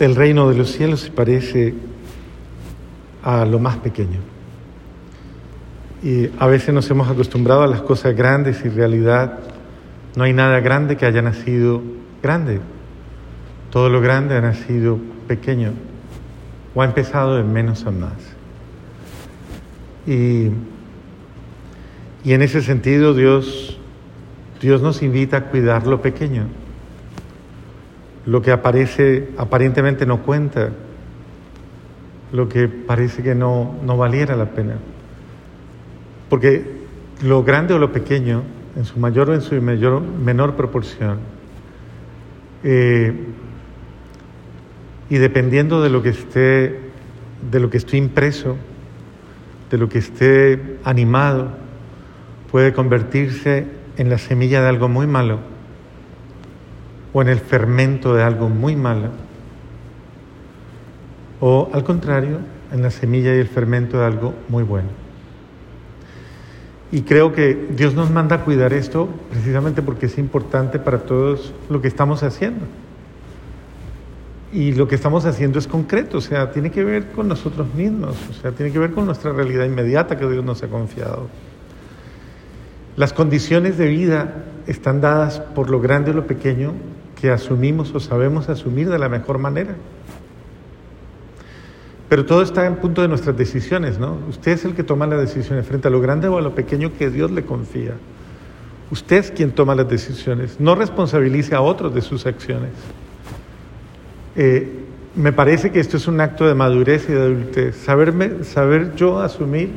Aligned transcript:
del 0.00 0.16
reino 0.16 0.48
de 0.48 0.56
los 0.56 0.72
cielos 0.72 1.02
se 1.02 1.10
parece 1.10 1.74
a 3.22 3.44
lo 3.44 3.58
más 3.58 3.76
pequeño. 3.76 4.18
Y 6.02 6.30
a 6.38 6.46
veces 6.46 6.74
nos 6.74 6.90
hemos 6.90 7.10
acostumbrado 7.10 7.62
a 7.62 7.66
las 7.66 7.82
cosas 7.82 8.16
grandes 8.16 8.62
y 8.64 8.68
en 8.68 8.76
realidad 8.76 9.40
no 10.16 10.24
hay 10.24 10.32
nada 10.32 10.58
grande 10.60 10.96
que 10.96 11.04
haya 11.04 11.20
nacido 11.20 11.82
grande. 12.22 12.60
Todo 13.70 13.90
lo 13.90 14.00
grande 14.00 14.36
ha 14.36 14.40
nacido 14.40 14.98
pequeño 15.28 15.72
o 16.74 16.80
ha 16.80 16.86
empezado 16.86 17.36
de 17.36 17.44
menos 17.44 17.84
a 17.84 17.90
más. 17.90 18.14
Y, 20.06 20.48
y 22.24 22.32
en 22.32 22.40
ese 22.40 22.62
sentido 22.62 23.12
Dios, 23.12 23.78
Dios 24.62 24.80
nos 24.80 25.02
invita 25.02 25.36
a 25.36 25.44
cuidar 25.50 25.86
lo 25.86 26.00
pequeño, 26.00 26.46
lo 28.26 28.42
que 28.42 28.52
aparece, 28.52 29.28
aparentemente 29.36 30.06
no 30.06 30.22
cuenta, 30.22 30.70
lo 32.32 32.48
que 32.48 32.68
parece 32.68 33.22
que 33.22 33.34
no, 33.34 33.76
no 33.84 33.96
valiera 33.96 34.36
la 34.36 34.46
pena. 34.46 34.76
Porque 36.28 36.64
lo 37.22 37.42
grande 37.42 37.74
o 37.74 37.78
lo 37.78 37.92
pequeño, 37.92 38.42
en 38.76 38.84
su 38.84 38.98
mayor 38.98 39.30
o 39.30 39.34
en 39.34 39.40
su 39.40 39.60
menor 39.60 40.54
proporción, 40.54 41.18
eh, 42.62 43.12
y 45.08 45.16
dependiendo 45.16 45.82
de 45.82 45.90
lo 45.90 46.02
que 46.02 46.10
esté, 46.10 46.78
de 47.50 47.60
lo 47.60 47.70
que 47.70 47.78
estoy 47.78 47.98
impreso, 47.98 48.56
de 49.70 49.78
lo 49.78 49.88
que 49.88 49.98
esté 49.98 50.76
animado, 50.84 51.48
puede 52.50 52.72
convertirse 52.72 53.66
en 53.96 54.10
la 54.10 54.18
semilla 54.18 54.60
de 54.62 54.68
algo 54.68 54.88
muy 54.88 55.06
malo 55.06 55.38
o 57.12 57.22
en 57.22 57.28
el 57.28 57.40
fermento 57.40 58.14
de 58.14 58.22
algo 58.22 58.48
muy 58.48 58.76
malo. 58.76 59.08
O 61.40 61.70
al 61.72 61.84
contrario, 61.84 62.38
en 62.72 62.82
la 62.82 62.90
semilla 62.90 63.34
y 63.34 63.38
el 63.38 63.48
fermento 63.48 63.98
de 63.98 64.06
algo 64.06 64.34
muy 64.48 64.62
bueno. 64.62 64.88
Y 66.92 67.02
creo 67.02 67.32
que 67.32 67.68
Dios 67.70 67.94
nos 67.94 68.10
manda 68.10 68.36
a 68.36 68.44
cuidar 68.44 68.72
esto 68.72 69.08
precisamente 69.30 69.80
porque 69.80 70.06
es 70.06 70.18
importante 70.18 70.78
para 70.78 70.98
todos 70.98 71.54
lo 71.68 71.80
que 71.80 71.88
estamos 71.88 72.22
haciendo. 72.22 72.66
Y 74.52 74.72
lo 74.72 74.88
que 74.88 74.96
estamos 74.96 75.24
haciendo 75.26 75.60
es 75.60 75.68
concreto, 75.68 76.18
o 76.18 76.20
sea, 76.20 76.50
tiene 76.50 76.72
que 76.72 76.82
ver 76.82 77.12
con 77.12 77.28
nosotros 77.28 77.72
mismos, 77.72 78.16
o 78.28 78.32
sea, 78.32 78.50
tiene 78.50 78.72
que 78.72 78.80
ver 78.80 78.90
con 78.90 79.06
nuestra 79.06 79.32
realidad 79.32 79.64
inmediata 79.64 80.18
que 80.18 80.28
Dios 80.28 80.44
nos 80.44 80.60
ha 80.64 80.66
confiado. 80.66 81.28
Las 82.96 83.12
condiciones 83.12 83.78
de 83.78 83.86
vida 83.86 84.44
están 84.66 85.00
dadas 85.00 85.38
por 85.38 85.70
lo 85.70 85.80
grande 85.80 86.10
o 86.10 86.14
lo 86.14 86.26
pequeño 86.26 86.72
que 87.20 87.30
asumimos 87.30 87.94
o 87.94 88.00
sabemos 88.00 88.48
asumir 88.48 88.88
de 88.88 88.98
la 88.98 89.08
mejor 89.08 89.38
manera. 89.38 89.74
Pero 92.08 92.26
todo 92.26 92.42
está 92.42 92.66
en 92.66 92.76
punto 92.76 93.02
de 93.02 93.08
nuestras 93.08 93.36
decisiones, 93.36 93.98
¿no? 93.98 94.18
Usted 94.28 94.52
es 94.52 94.64
el 94.64 94.74
que 94.74 94.82
toma 94.82 95.06
las 95.06 95.20
decisiones 95.20 95.66
frente 95.66 95.88
a 95.88 95.90
lo 95.90 96.00
grande 96.00 96.26
o 96.26 96.38
a 96.38 96.40
lo 96.40 96.54
pequeño 96.54 96.92
que 96.98 97.10
Dios 97.10 97.30
le 97.30 97.44
confía. 97.44 97.92
Usted 98.90 99.18
es 99.18 99.30
quien 99.30 99.52
toma 99.52 99.76
las 99.76 99.88
decisiones. 99.88 100.58
No 100.58 100.74
responsabilice 100.74 101.54
a 101.54 101.60
otros 101.60 101.94
de 101.94 102.00
sus 102.00 102.26
acciones. 102.26 102.70
Eh, 104.34 104.80
me 105.14 105.32
parece 105.32 105.70
que 105.70 105.78
esto 105.78 105.96
es 105.96 106.08
un 106.08 106.20
acto 106.20 106.46
de 106.46 106.54
madurez 106.54 107.08
y 107.08 107.12
de 107.12 107.20
adultez. 107.20 107.76
Saberme, 107.76 108.42
saber 108.42 108.94
yo 108.96 109.20
asumir 109.20 109.70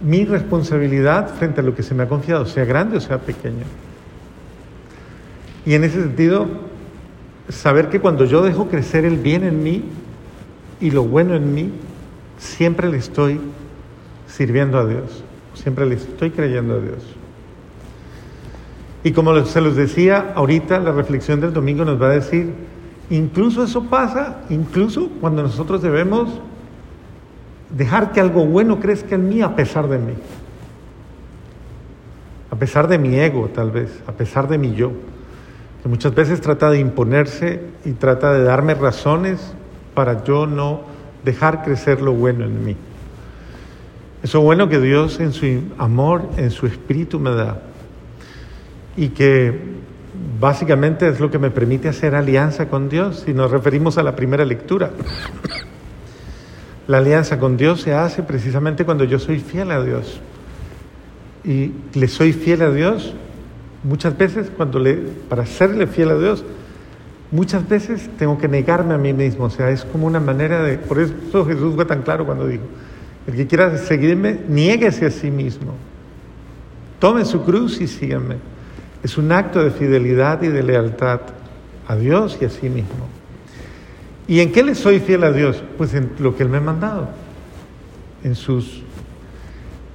mi 0.00 0.26
responsabilidad 0.26 1.34
frente 1.34 1.60
a 1.60 1.64
lo 1.64 1.74
que 1.74 1.82
se 1.82 1.94
me 1.94 2.02
ha 2.02 2.08
confiado, 2.08 2.44
sea 2.44 2.66
grande 2.66 2.98
o 2.98 3.00
sea 3.00 3.18
pequeño. 3.18 3.64
Y 5.66 5.74
en 5.74 5.84
ese 5.84 6.02
sentido, 6.02 6.46
saber 7.48 7.88
que 7.88 8.00
cuando 8.00 8.24
yo 8.24 8.42
dejo 8.42 8.68
crecer 8.68 9.04
el 9.04 9.16
bien 9.16 9.44
en 9.44 9.62
mí, 9.62 9.82
y 10.80 10.90
lo 10.90 11.04
bueno 11.04 11.34
en 11.34 11.54
mí, 11.54 11.70
siempre 12.38 12.90
le 12.90 12.98
estoy 12.98 13.40
sirviendo 14.26 14.78
a 14.78 14.86
Dios, 14.86 15.22
siempre 15.54 15.86
le 15.86 15.94
estoy 15.94 16.30
creyendo 16.30 16.74
a 16.74 16.80
Dios. 16.80 16.98
Y 19.02 19.12
como 19.12 19.44
se 19.44 19.60
los 19.60 19.76
decía 19.76 20.32
ahorita, 20.34 20.80
la 20.80 20.92
reflexión 20.92 21.40
del 21.40 21.52
domingo 21.52 21.84
nos 21.84 22.00
va 22.00 22.06
a 22.06 22.10
decir, 22.10 22.52
incluso 23.10 23.64
eso 23.64 23.84
pasa, 23.84 24.42
incluso 24.50 25.08
cuando 25.20 25.42
nosotros 25.42 25.82
debemos 25.82 26.40
dejar 27.70 28.12
que 28.12 28.20
algo 28.20 28.46
bueno 28.46 28.80
crezca 28.80 29.14
en 29.14 29.28
mí 29.28 29.42
a 29.42 29.54
pesar 29.54 29.88
de 29.88 29.98
mí, 29.98 30.14
a 32.50 32.56
pesar 32.56 32.88
de 32.88 32.98
mi 32.98 33.16
ego 33.16 33.50
tal 33.54 33.70
vez, 33.70 34.02
a 34.06 34.12
pesar 34.12 34.48
de 34.48 34.58
mi 34.58 34.74
yo, 34.74 34.92
que 35.84 35.90
muchas 35.90 36.14
veces 36.14 36.40
trata 36.40 36.70
de 36.70 36.78
imponerse 36.78 37.60
y 37.84 37.92
trata 37.92 38.32
de 38.32 38.42
darme 38.42 38.72
razones 38.72 39.52
para 39.92 40.24
yo 40.24 40.46
no 40.46 40.80
dejar 41.26 41.62
crecer 41.62 42.00
lo 42.00 42.14
bueno 42.14 42.46
en 42.46 42.64
mí. 42.64 42.74
Eso 44.22 44.40
bueno 44.40 44.70
que 44.70 44.80
Dios 44.80 45.20
en 45.20 45.34
su 45.34 45.44
amor, 45.76 46.26
en 46.38 46.50
su 46.50 46.66
espíritu 46.66 47.20
me 47.20 47.32
da. 47.32 47.60
Y 48.96 49.08
que 49.08 49.60
básicamente 50.40 51.06
es 51.06 51.20
lo 51.20 51.30
que 51.30 51.38
me 51.38 51.50
permite 51.50 51.90
hacer 51.90 52.14
alianza 52.14 52.70
con 52.70 52.88
Dios, 52.88 53.24
si 53.26 53.34
nos 53.34 53.50
referimos 53.50 53.98
a 53.98 54.02
la 54.02 54.16
primera 54.16 54.46
lectura. 54.46 54.90
La 56.86 56.96
alianza 56.96 57.38
con 57.38 57.58
Dios 57.58 57.82
se 57.82 57.92
hace 57.92 58.22
precisamente 58.22 58.86
cuando 58.86 59.04
yo 59.04 59.18
soy 59.18 59.38
fiel 59.38 59.70
a 59.70 59.84
Dios. 59.84 60.18
Y 61.44 61.72
le 61.92 62.08
soy 62.08 62.32
fiel 62.32 62.62
a 62.62 62.70
Dios 62.70 63.14
muchas 63.84 64.16
veces 64.16 64.50
cuando 64.56 64.78
le, 64.80 64.94
para 65.28 65.46
serle 65.46 65.86
fiel 65.86 66.10
a 66.10 66.18
Dios, 66.18 66.44
muchas 67.30 67.68
veces 67.68 68.08
tengo 68.18 68.38
que 68.38 68.48
negarme 68.48 68.94
a 68.94 68.98
mí 68.98 69.12
mismo, 69.12 69.44
o 69.44 69.50
sea, 69.50 69.70
es 69.70 69.84
como 69.84 70.06
una 70.06 70.20
manera 70.20 70.62
de... 70.62 70.78
Por 70.78 70.98
eso 70.98 71.44
Jesús 71.44 71.74
fue 71.74 71.84
tan 71.84 72.02
claro 72.02 72.26
cuando 72.26 72.46
dijo, 72.46 72.64
el 73.26 73.34
que 73.34 73.46
quiera 73.46 73.76
seguirme, 73.78 74.40
niéguese 74.48 75.06
a 75.06 75.10
sí 75.10 75.30
mismo, 75.30 75.74
tome 76.98 77.24
su 77.24 77.42
cruz 77.44 77.80
y 77.80 77.86
síganme. 77.86 78.36
Es 79.02 79.18
un 79.18 79.30
acto 79.32 79.62
de 79.62 79.70
fidelidad 79.70 80.42
y 80.42 80.48
de 80.48 80.62
lealtad 80.62 81.20
a 81.86 81.96
Dios 81.96 82.38
y 82.40 82.46
a 82.46 82.50
sí 82.50 82.70
mismo. 82.70 83.06
¿Y 84.26 84.40
en 84.40 84.52
qué 84.52 84.62
le 84.62 84.74
soy 84.74 85.00
fiel 85.00 85.24
a 85.24 85.32
Dios? 85.32 85.62
Pues 85.76 85.92
en 85.92 86.12
lo 86.18 86.34
que 86.34 86.42
Él 86.42 86.48
me 86.48 86.56
ha 86.56 86.62
mandado, 86.62 87.10
en 88.22 88.34
sus... 88.34 88.82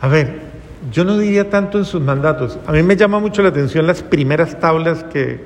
A 0.01 0.07
ver, 0.07 0.48
yo 0.91 1.03
no 1.03 1.17
diría 1.17 1.49
tanto 1.49 1.77
en 1.77 1.85
sus 1.85 2.01
mandatos. 2.01 2.57
A 2.65 2.71
mí 2.71 2.83
me 2.83 2.95
llama 2.95 3.19
mucho 3.19 3.41
la 3.41 3.49
atención 3.49 3.85
las 3.85 4.01
primeras 4.01 4.59
tablas 4.59 5.03
que, 5.03 5.43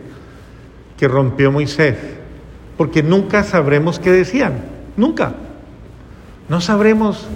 que 0.98 1.08
rompió 1.08 1.52
Moisés, 1.52 1.98
porque 2.78 3.02
nunca 3.02 3.44
sabremos 3.44 4.00
qué 4.00 4.12
decían, 4.12 4.54
nunca. 4.96 5.34
No 6.50 6.62
sabremos, 6.62 7.28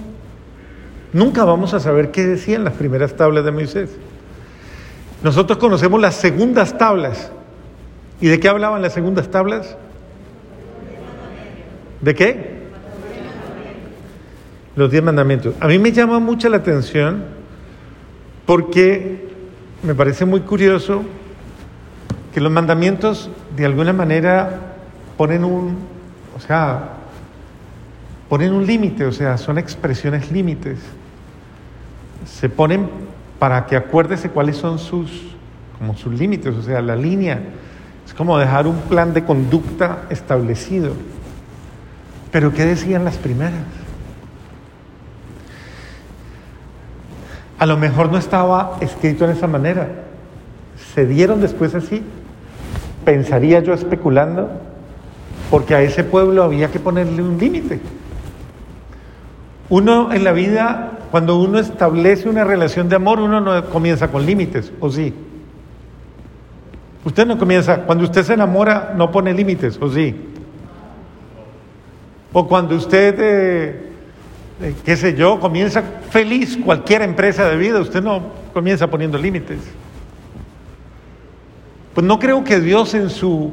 nunca 1.12 1.44
vamos 1.44 1.74
a 1.74 1.80
saber 1.80 2.10
qué 2.10 2.24
decían 2.24 2.62
las 2.64 2.74
primeras 2.74 3.16
tablas 3.16 3.44
de 3.44 3.50
Moisés. 3.50 3.90
Nosotros 5.22 5.58
conocemos 5.58 6.00
las 6.00 6.14
segundas 6.14 6.78
tablas. 6.78 7.32
¿Y 8.20 8.28
de 8.28 8.38
qué 8.38 8.48
hablaban 8.48 8.82
las 8.82 8.92
segundas 8.92 9.28
tablas? 9.30 9.76
¿De 12.00 12.14
qué? 12.14 12.58
Los 14.76 14.90
diez 14.90 15.02
mandamientos. 15.02 15.54
A 15.58 15.66
mí 15.66 15.78
me 15.78 15.90
llama 15.90 16.20
mucho 16.20 16.48
la 16.48 16.58
atención 16.58 17.37
porque 18.48 19.28
me 19.82 19.94
parece 19.94 20.24
muy 20.24 20.40
curioso 20.40 21.02
que 22.32 22.40
los 22.40 22.50
mandamientos 22.50 23.28
de 23.54 23.66
alguna 23.66 23.92
manera 23.92 24.60
ponen 25.18 25.44
un, 25.44 25.76
o 26.34 26.40
sea, 26.40 26.94
ponen 28.26 28.54
un 28.54 28.64
límite, 28.66 29.04
o 29.04 29.12
sea, 29.12 29.36
son 29.36 29.58
expresiones 29.58 30.32
límites. 30.32 30.78
Se 32.24 32.48
ponen 32.48 32.88
para 33.38 33.66
que 33.66 33.76
acuérdese 33.76 34.30
cuáles 34.30 34.56
son 34.56 34.78
sus, 34.78 35.36
como 35.76 35.94
sus 35.94 36.18
límites, 36.18 36.56
o 36.56 36.62
sea, 36.62 36.80
la 36.80 36.96
línea. 36.96 37.38
Es 38.06 38.14
como 38.14 38.38
dejar 38.38 38.66
un 38.66 38.80
plan 38.80 39.12
de 39.12 39.24
conducta 39.24 40.06
establecido. 40.08 40.94
Pero 42.32 42.54
¿qué 42.54 42.64
decían 42.64 43.04
las 43.04 43.18
primeras? 43.18 43.77
A 47.58 47.66
lo 47.66 47.76
mejor 47.76 48.10
no 48.10 48.18
estaba 48.18 48.76
escrito 48.80 49.24
en 49.24 49.32
esa 49.32 49.46
manera. 49.46 49.88
Se 50.94 51.06
dieron 51.06 51.40
después 51.40 51.74
así 51.74 52.04
pensaría 53.08 53.60
yo 53.60 53.72
especulando, 53.72 54.50
porque 55.50 55.74
a 55.74 55.80
ese 55.80 56.04
pueblo 56.04 56.42
había 56.42 56.70
que 56.70 56.78
ponerle 56.78 57.22
un 57.22 57.38
límite. 57.38 57.80
Uno 59.70 60.12
en 60.12 60.24
la 60.24 60.32
vida, 60.32 60.92
cuando 61.10 61.38
uno 61.38 61.58
establece 61.58 62.28
una 62.28 62.44
relación 62.44 62.90
de 62.90 62.96
amor, 62.96 63.18
uno 63.18 63.40
no 63.40 63.64
comienza 63.70 64.08
con 64.08 64.26
límites, 64.26 64.70
¿o 64.78 64.90
sí? 64.90 65.14
Usted 67.02 67.26
no 67.26 67.38
comienza, 67.38 67.78
cuando 67.84 68.04
usted 68.04 68.24
se 68.24 68.34
enamora, 68.34 68.92
no 68.94 69.10
pone 69.10 69.32
límites, 69.32 69.78
¿o 69.80 69.88
sí? 69.88 70.14
O 72.34 72.46
cuando 72.46 72.76
usted, 72.76 73.16
eh, 73.18 73.87
eh, 74.60 74.74
qué 74.84 74.96
sé 74.96 75.14
yo, 75.14 75.38
comienza 75.38 75.82
feliz 76.10 76.58
cualquier 76.64 77.02
empresa 77.02 77.48
de 77.48 77.56
vida, 77.56 77.80
usted 77.80 78.02
no 78.02 78.22
comienza 78.52 78.88
poniendo 78.88 79.16
límites. 79.16 79.60
Pues 81.94 82.06
no 82.06 82.18
creo 82.18 82.44
que 82.44 82.60
Dios 82.60 82.94
en 82.94 83.10
su 83.10 83.52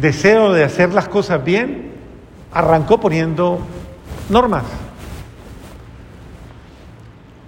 deseo 0.00 0.52
de 0.52 0.64
hacer 0.64 0.92
las 0.92 1.08
cosas 1.08 1.44
bien, 1.44 1.92
arrancó 2.52 3.00
poniendo 3.00 3.60
normas. 4.28 4.64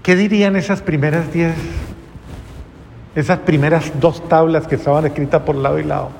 ¿Qué 0.02 0.16
dirían 0.16 0.56
esas 0.56 0.82
primeras 0.82 1.32
diez, 1.32 1.54
esas 3.14 3.38
primeras 3.40 3.92
dos 4.00 4.28
tablas 4.28 4.66
que 4.66 4.74
estaban 4.74 5.06
escritas 5.06 5.42
por 5.42 5.54
lado 5.56 5.78
y 5.78 5.84
lado? 5.84 6.10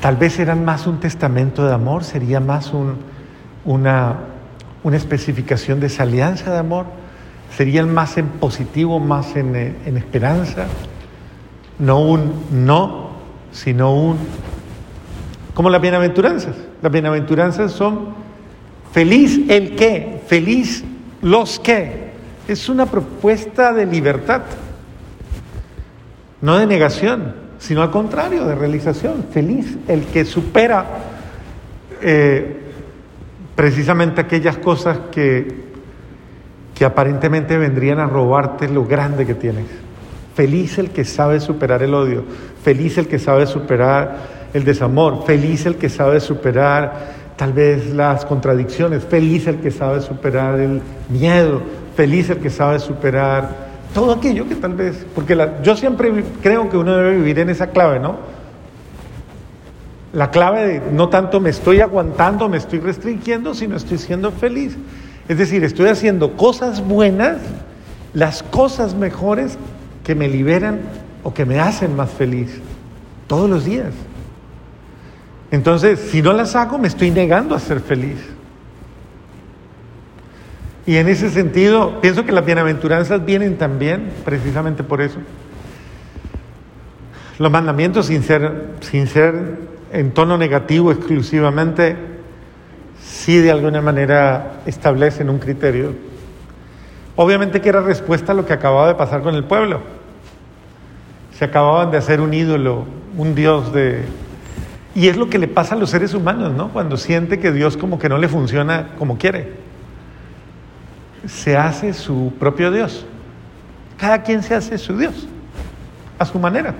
Tal 0.00 0.16
vez 0.16 0.38
eran 0.38 0.64
más 0.64 0.86
un 0.86 1.00
testamento 1.00 1.66
de 1.66 1.74
amor, 1.74 2.04
sería 2.04 2.40
más 2.40 2.72
una, 3.68 4.16
una 4.82 4.96
especificación 4.96 5.78
de 5.78 5.86
esa 5.86 6.02
alianza 6.02 6.50
de 6.50 6.58
amor, 6.58 6.86
serían 7.56 7.92
más 7.92 8.18
en 8.18 8.26
positivo, 8.26 8.98
más 8.98 9.36
en, 9.36 9.54
en 9.54 9.96
esperanza, 9.96 10.66
no 11.78 12.00
un 12.00 12.32
no, 12.50 13.10
sino 13.52 13.94
un... 13.94 14.18
Como 15.54 15.70
las 15.70 15.80
bienaventuranzas. 15.80 16.56
Las 16.82 16.92
bienaventuranzas 16.92 17.72
son 17.72 18.14
feliz 18.92 19.40
el 19.48 19.76
qué, 19.76 20.22
feliz 20.26 20.84
los 21.20 21.60
qué. 21.60 22.08
Es 22.48 22.68
una 22.68 22.86
propuesta 22.86 23.72
de 23.72 23.86
libertad, 23.86 24.42
no 26.40 26.56
de 26.56 26.66
negación 26.66 27.48
sino 27.58 27.82
al 27.82 27.90
contrario, 27.90 28.46
de 28.46 28.54
realización. 28.54 29.26
Feliz 29.32 29.76
el 29.88 30.06
que 30.06 30.24
supera 30.24 30.86
eh, 32.00 32.57
precisamente 33.58 34.20
aquellas 34.20 34.56
cosas 34.56 34.96
que, 35.10 35.48
que 36.76 36.84
aparentemente 36.84 37.58
vendrían 37.58 37.98
a 37.98 38.06
robarte 38.06 38.68
lo 38.68 38.84
grande 38.84 39.26
que 39.26 39.34
tienes. 39.34 39.64
Feliz 40.36 40.78
el 40.78 40.90
que 40.90 41.04
sabe 41.04 41.40
superar 41.40 41.82
el 41.82 41.92
odio, 41.92 42.22
feliz 42.62 42.98
el 42.98 43.08
que 43.08 43.18
sabe 43.18 43.46
superar 43.46 44.16
el 44.54 44.62
desamor, 44.62 45.24
feliz 45.26 45.66
el 45.66 45.74
que 45.74 45.88
sabe 45.88 46.20
superar 46.20 47.34
tal 47.34 47.52
vez 47.52 47.92
las 47.92 48.24
contradicciones, 48.24 49.02
feliz 49.02 49.48
el 49.48 49.56
que 49.56 49.72
sabe 49.72 50.02
superar 50.02 50.60
el 50.60 50.80
miedo, 51.08 51.60
feliz 51.96 52.30
el 52.30 52.38
que 52.38 52.50
sabe 52.50 52.78
superar 52.78 53.50
todo 53.92 54.12
aquello 54.12 54.48
que 54.48 54.54
tal 54.54 54.74
vez, 54.74 55.04
porque 55.16 55.36
yo 55.64 55.74
siempre 55.74 56.12
creo 56.44 56.70
que 56.70 56.76
uno 56.76 56.96
debe 56.96 57.16
vivir 57.16 57.40
en 57.40 57.50
esa 57.50 57.66
clave, 57.70 57.98
¿no? 57.98 58.37
La 60.12 60.30
clave 60.30 60.66
de 60.66 60.92
no 60.92 61.08
tanto 61.08 61.38
me 61.40 61.50
estoy 61.50 61.80
aguantando, 61.80 62.48
me 62.48 62.56
estoy 62.56 62.78
restringiendo, 62.80 63.54
sino 63.54 63.76
estoy 63.76 63.98
siendo 63.98 64.32
feliz. 64.32 64.76
Es 65.28 65.36
decir, 65.36 65.64
estoy 65.64 65.88
haciendo 65.88 66.36
cosas 66.36 66.86
buenas, 66.86 67.38
las 68.14 68.42
cosas 68.42 68.94
mejores 68.94 69.58
que 70.04 70.14
me 70.14 70.28
liberan 70.28 70.80
o 71.22 71.34
que 71.34 71.44
me 71.44 71.60
hacen 71.60 71.94
más 71.94 72.10
feliz 72.10 72.60
todos 73.26 73.50
los 73.50 73.66
días. 73.66 73.92
Entonces, 75.50 76.00
si 76.10 76.22
no 76.22 76.32
las 76.32 76.56
hago, 76.56 76.78
me 76.78 76.88
estoy 76.88 77.10
negando 77.10 77.54
a 77.54 77.60
ser 77.60 77.80
feliz. 77.80 78.18
Y 80.86 80.96
en 80.96 81.08
ese 81.08 81.28
sentido, 81.28 82.00
pienso 82.00 82.24
que 82.24 82.32
las 82.32 82.46
bienaventuranzas 82.46 83.22
vienen 83.26 83.58
también 83.58 84.10
precisamente 84.24 84.82
por 84.82 85.02
eso. 85.02 85.18
Los 87.38 87.52
mandamientos 87.52 88.06
sin 88.06 88.22
ser, 88.22 88.70
sin 88.80 89.06
ser 89.06 89.77
en 89.92 90.12
tono 90.12 90.36
negativo 90.36 90.92
exclusivamente, 90.92 91.96
sí 93.00 93.38
de 93.38 93.50
alguna 93.50 93.80
manera 93.80 94.60
establecen 94.66 95.30
un 95.30 95.38
criterio. 95.38 95.94
Obviamente 97.16 97.60
que 97.60 97.68
era 97.68 97.80
respuesta 97.80 98.32
a 98.32 98.34
lo 98.34 98.46
que 98.46 98.52
acababa 98.52 98.88
de 98.88 98.94
pasar 98.94 99.22
con 99.22 99.34
el 99.34 99.44
pueblo. 99.44 99.80
Se 101.36 101.44
acababan 101.44 101.90
de 101.90 101.98
hacer 101.98 102.20
un 102.20 102.34
ídolo, 102.34 102.84
un 103.16 103.34
dios 103.34 103.72
de... 103.72 104.04
Y 104.94 105.08
es 105.08 105.16
lo 105.16 105.28
que 105.28 105.38
le 105.38 105.48
pasa 105.48 105.74
a 105.74 105.78
los 105.78 105.90
seres 105.90 106.14
humanos, 106.14 106.52
¿no? 106.52 106.68
Cuando 106.70 106.96
siente 106.96 107.38
que 107.38 107.52
Dios 107.52 107.76
como 107.76 107.98
que 107.98 108.08
no 108.08 108.18
le 108.18 108.28
funciona 108.28 108.88
como 108.98 109.18
quiere 109.18 109.68
se 111.26 111.56
hace 111.56 111.92
su 111.92 112.32
propio 112.38 112.70
Dios. 112.70 113.04
Cada 113.96 114.22
quien 114.22 114.42
se 114.42 114.54
hace 114.54 114.78
su 114.78 114.96
Dios, 114.96 115.26
a 116.18 116.24
su 116.24 116.38
manera, 116.38 116.74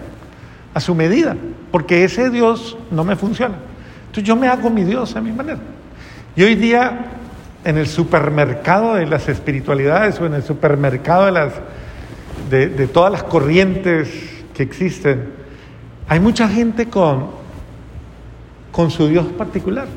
a 0.75 0.81
su 0.81 0.95
medida, 0.95 1.37
porque 1.71 2.05
ese 2.05 2.31
Dios 2.31 2.77
no 2.91 3.05
me 3.05 3.17
funciona. 3.17 3.57
Entonces 4.07 4.25
yo 4.25 4.37
me 4.37 4.49
hago 4.49 4.71
mi 4.71 4.85
Dios 4.85 5.17
a 5.17 5.21
mi 5.21 5.33
manera. 5.33 5.59
Y 6.37 6.43
hoy 6.43 6.55
día, 6.55 7.07
en 7.65 7.79
el 7.79 7.87
supermercado 7.87 8.95
de 8.95 9.07
las 9.07 9.29
espiritualidades 9.29 10.21
o 10.21 10.27
en 10.27 10.35
el 10.35 10.43
supermercado 10.43 11.27
de, 11.27 11.33
las, 11.33 11.53
de, 12.51 12.87
todas 12.87 13.13
las 13.13 13.23
corrientes 13.23 14.09
que 14.55 14.63
existen, 14.63 15.31
hay 16.09 16.21
mucha 16.21 16.49
gente 16.49 16.89
con, 16.89 17.27
con 18.73 18.91
su 18.91 19.09
Dios 19.09 19.27
particular 19.27 19.89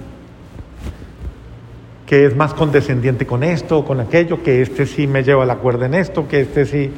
que 2.12 2.26
es 2.26 2.36
más 2.36 2.54
condescendiente 2.54 3.26
con 3.26 3.42
esto 3.42 3.78
o 3.78 3.86
con 3.86 4.02
aquello, 4.02 4.44
que 4.44 4.62
este 4.62 4.86
sí 4.86 5.08
me 5.08 5.24
lleva 5.24 5.46
la 5.46 5.56
cuerda 5.56 5.86
en 5.86 5.94
esto, 5.94 6.28
que 6.28 6.42
este 6.42 6.66
sí 6.66 6.92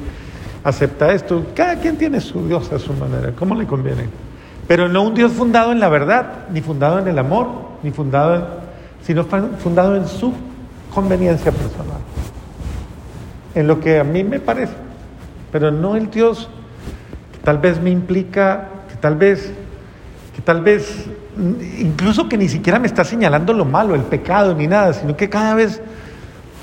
acepta 0.64 1.12
esto. 1.12 1.44
Cada 1.54 1.76
quien 1.76 1.96
tiene 1.96 2.20
su 2.20 2.46
Dios 2.48 2.72
a 2.72 2.78
su 2.78 2.92
manera, 2.94 3.32
como 3.32 3.54
le 3.54 3.66
conviene. 3.66 4.08
Pero 4.66 4.88
no 4.88 5.02
un 5.02 5.14
Dios 5.14 5.32
fundado 5.32 5.70
en 5.70 5.78
la 5.78 5.90
verdad, 5.90 6.46
ni 6.50 6.62
fundado 6.62 6.98
en 6.98 7.06
el 7.06 7.18
amor, 7.18 7.48
ni 7.82 7.90
fundado 7.90 8.34
en, 8.34 8.42
sino 9.02 9.24
fundado 9.24 9.94
en 9.94 10.08
su 10.08 10.32
conveniencia 10.92 11.52
personal, 11.52 11.98
en 13.54 13.66
lo 13.66 13.78
que 13.78 14.00
a 14.00 14.04
mí 14.04 14.24
me 14.24 14.40
parece, 14.40 14.72
pero 15.52 15.70
no 15.70 15.96
el 15.96 16.10
Dios 16.10 16.48
que 17.32 17.38
tal 17.40 17.58
vez 17.58 17.80
me 17.80 17.90
implica, 17.90 18.68
que 18.88 18.96
tal 18.96 19.16
vez, 19.16 19.52
que 20.34 20.40
tal 20.40 20.62
vez 20.62 21.08
incluso 21.78 22.28
que 22.28 22.38
ni 22.38 22.48
siquiera 22.48 22.78
me 22.78 22.86
está 22.86 23.04
señalando 23.04 23.52
lo 23.52 23.64
malo, 23.64 23.94
el 23.94 24.02
pecado, 24.02 24.54
ni 24.54 24.66
nada, 24.66 24.92
sino 24.92 25.16
que 25.16 25.28
cada 25.28 25.54
vez 25.54 25.82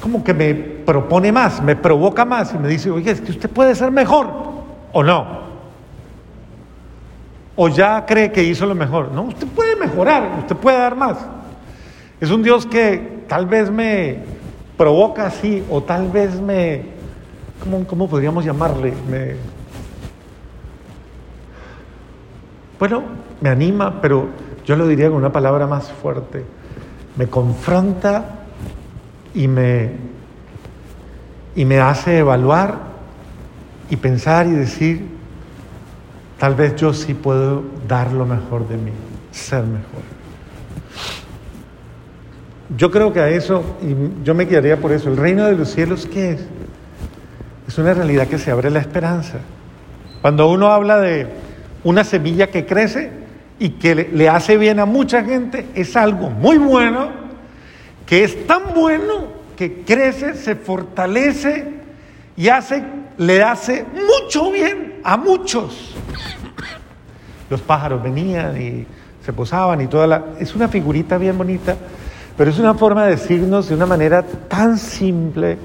como 0.02 0.24
que 0.24 0.34
me 0.34 0.54
propone 0.54 1.32
más, 1.32 1.62
me 1.62 1.76
provoca 1.76 2.26
más 2.26 2.54
y 2.54 2.58
me 2.58 2.68
dice, 2.68 2.90
oye, 2.90 3.12
es 3.12 3.22
que 3.22 3.32
usted 3.32 3.50
puede 3.50 3.76
ser 3.76 3.92
mejor 3.92 4.28
o 4.92 5.04
no. 5.04 5.42
O 7.56 7.70
ya 7.70 8.06
cree 8.06 8.32
que 8.32 8.44
hizo 8.44 8.66
lo 8.66 8.74
mejor. 8.74 9.12
No, 9.12 9.24
usted 9.24 9.48
puede 9.48 9.76
mejorar, 9.76 10.40
usted 10.40 10.56
puede 10.56 10.78
dar 10.80 10.96
más. 10.96 11.18
Es 12.20 12.32
un 12.32 12.42
Dios 12.42 12.66
que 12.66 13.24
tal 13.28 13.46
vez 13.46 13.70
me 13.70 14.20
provoca 14.76 15.28
así, 15.28 15.64
o 15.70 15.84
tal 15.84 16.10
vez 16.10 16.42
me, 16.42 16.82
¿cómo, 17.64 17.86
cómo 17.86 18.10
podríamos 18.10 18.44
llamarle? 18.44 18.94
Bueno, 22.80 23.04
me 23.40 23.50
anima, 23.50 24.02
pero 24.02 24.30
yo 24.66 24.76
lo 24.76 24.88
diría 24.88 25.10
con 25.10 25.18
una 25.18 25.32
palabra 25.32 25.68
más 25.68 25.92
fuerte, 25.92 26.44
me 27.16 27.28
confronta 27.28 28.41
y 29.34 29.48
me, 29.48 29.92
y 31.56 31.66
me 31.66 31.80
hace 31.80 32.20
evaluar 32.20 32.80
y 33.90 33.96
pensar 33.96 34.48
y 34.48 34.52
decir, 34.52 35.08
tal 36.38 36.56
vez 36.56 36.76
yo 36.76 36.94
sí 36.94 37.14
puedo 37.14 37.64
dar 37.88 38.12
lo 38.12 38.26
mejor 38.26 38.68
de 38.68 38.78
mí, 38.78 38.92
ser 39.32 39.64
mejor. 39.64 40.02
Yo 42.78 42.90
creo 42.90 43.12
que 43.12 43.20
a 43.20 43.30
eso, 43.30 43.64
y 43.82 44.24
yo 44.24 44.34
me 44.34 44.48
quedaría 44.48 44.78
por 44.78 44.92
eso, 44.92 45.10
el 45.10 45.18
reino 45.18 45.46
de 45.46 45.56
los 45.58 45.70
cielos, 45.70 46.08
¿qué 46.12 46.32
es? 46.32 46.42
Es 47.68 47.78
una 47.78 47.94
realidad 47.94 48.28
que 48.28 48.38
se 48.38 48.52
abre 48.52 48.70
la 48.70 48.80
esperanza. 48.80 49.40
Cuando 50.22 50.50
uno 50.50 50.68
habla 50.68 51.00
de 51.00 51.28
una 51.84 52.04
semilla 52.04 52.48
que 52.48 52.66
crece, 52.66 53.22
y 53.62 53.70
que 53.70 53.94
le 54.12 54.28
hace 54.28 54.58
bien 54.58 54.80
a 54.80 54.88
mucha 54.88 55.24
gente, 55.24 55.68
es 55.76 55.96
algo 55.96 56.32
muy 56.32 56.58
bueno, 56.58 57.10
que 58.12 58.26
es 58.26 58.46
tan 58.46 58.74
bueno 58.76 59.28
que 59.56 59.84
crece, 59.84 60.34
se 60.34 60.58
fortalece 60.58 61.66
y 62.36 62.50
hace, 62.50 62.84
le 63.18 63.42
hace 63.42 63.86
mucho 63.86 64.52
bien 64.52 65.00
a 65.02 65.16
muchos. 65.16 65.96
Los 67.50 67.62
pájaros 67.62 68.04
venían 68.04 68.62
y 68.62 68.86
se 69.24 69.32
posaban 69.32 69.80
y 69.80 69.88
toda 69.88 70.08
la... 70.08 70.26
Es 70.42 70.54
una 70.56 70.68
figurita 70.68 71.18
bien 71.18 71.38
bonita, 71.38 71.78
pero 72.36 72.52
es 72.52 72.60
una 72.60 72.74
forma 72.74 73.06
de 73.06 73.12
decirnos 73.12 73.70
de 73.70 73.76
una 73.76 73.86
manera 73.86 74.24
tan 74.24 74.78
simple, 74.78 75.58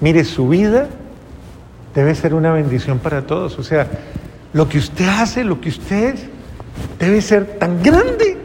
mire, 0.00 0.24
su 0.24 0.48
vida 0.48 0.88
debe 1.94 2.14
ser 2.14 2.32
una 2.32 2.54
bendición 2.54 3.00
para 3.00 3.26
todos. 3.26 3.58
O 3.58 3.62
sea, 3.62 3.86
lo 4.54 4.66
que 4.66 4.78
usted 4.78 5.06
hace, 5.06 5.44
lo 5.44 5.60
que 5.60 5.68
usted 5.68 6.14
es, 6.14 6.26
debe 6.98 7.20
ser 7.20 7.58
tan 7.58 7.82
grande 7.82 8.39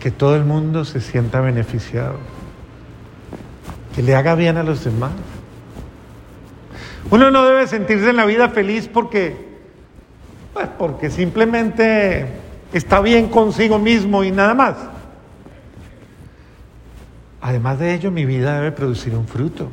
que 0.00 0.10
todo 0.10 0.34
el 0.34 0.44
mundo 0.44 0.84
se 0.84 1.00
sienta 1.00 1.40
beneficiado, 1.40 2.18
que 3.94 4.02
le 4.02 4.16
haga 4.16 4.34
bien 4.34 4.56
a 4.56 4.62
los 4.62 4.82
demás. 4.82 5.12
Uno 7.10 7.30
no 7.30 7.44
debe 7.44 7.66
sentirse 7.66 8.10
en 8.10 8.16
la 8.16 8.24
vida 8.24 8.48
feliz 8.48 8.88
porque, 8.88 9.36
pues 10.54 10.68
porque 10.78 11.10
simplemente 11.10 12.26
está 12.72 13.00
bien 13.00 13.28
consigo 13.28 13.78
mismo 13.78 14.24
y 14.24 14.30
nada 14.30 14.54
más. 14.54 14.76
Además 17.42 17.78
de 17.78 17.94
ello, 17.94 18.10
mi 18.10 18.24
vida 18.24 18.54
debe 18.54 18.72
producir 18.72 19.14
un 19.14 19.26
fruto, 19.26 19.68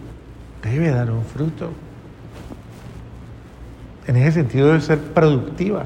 debe 0.62 0.90
dar 0.90 1.10
un 1.10 1.24
fruto. 1.24 1.72
En 4.08 4.16
ese 4.18 4.32
sentido 4.34 4.68
debe 4.68 4.82
ser 4.82 5.00
productiva. 5.00 5.86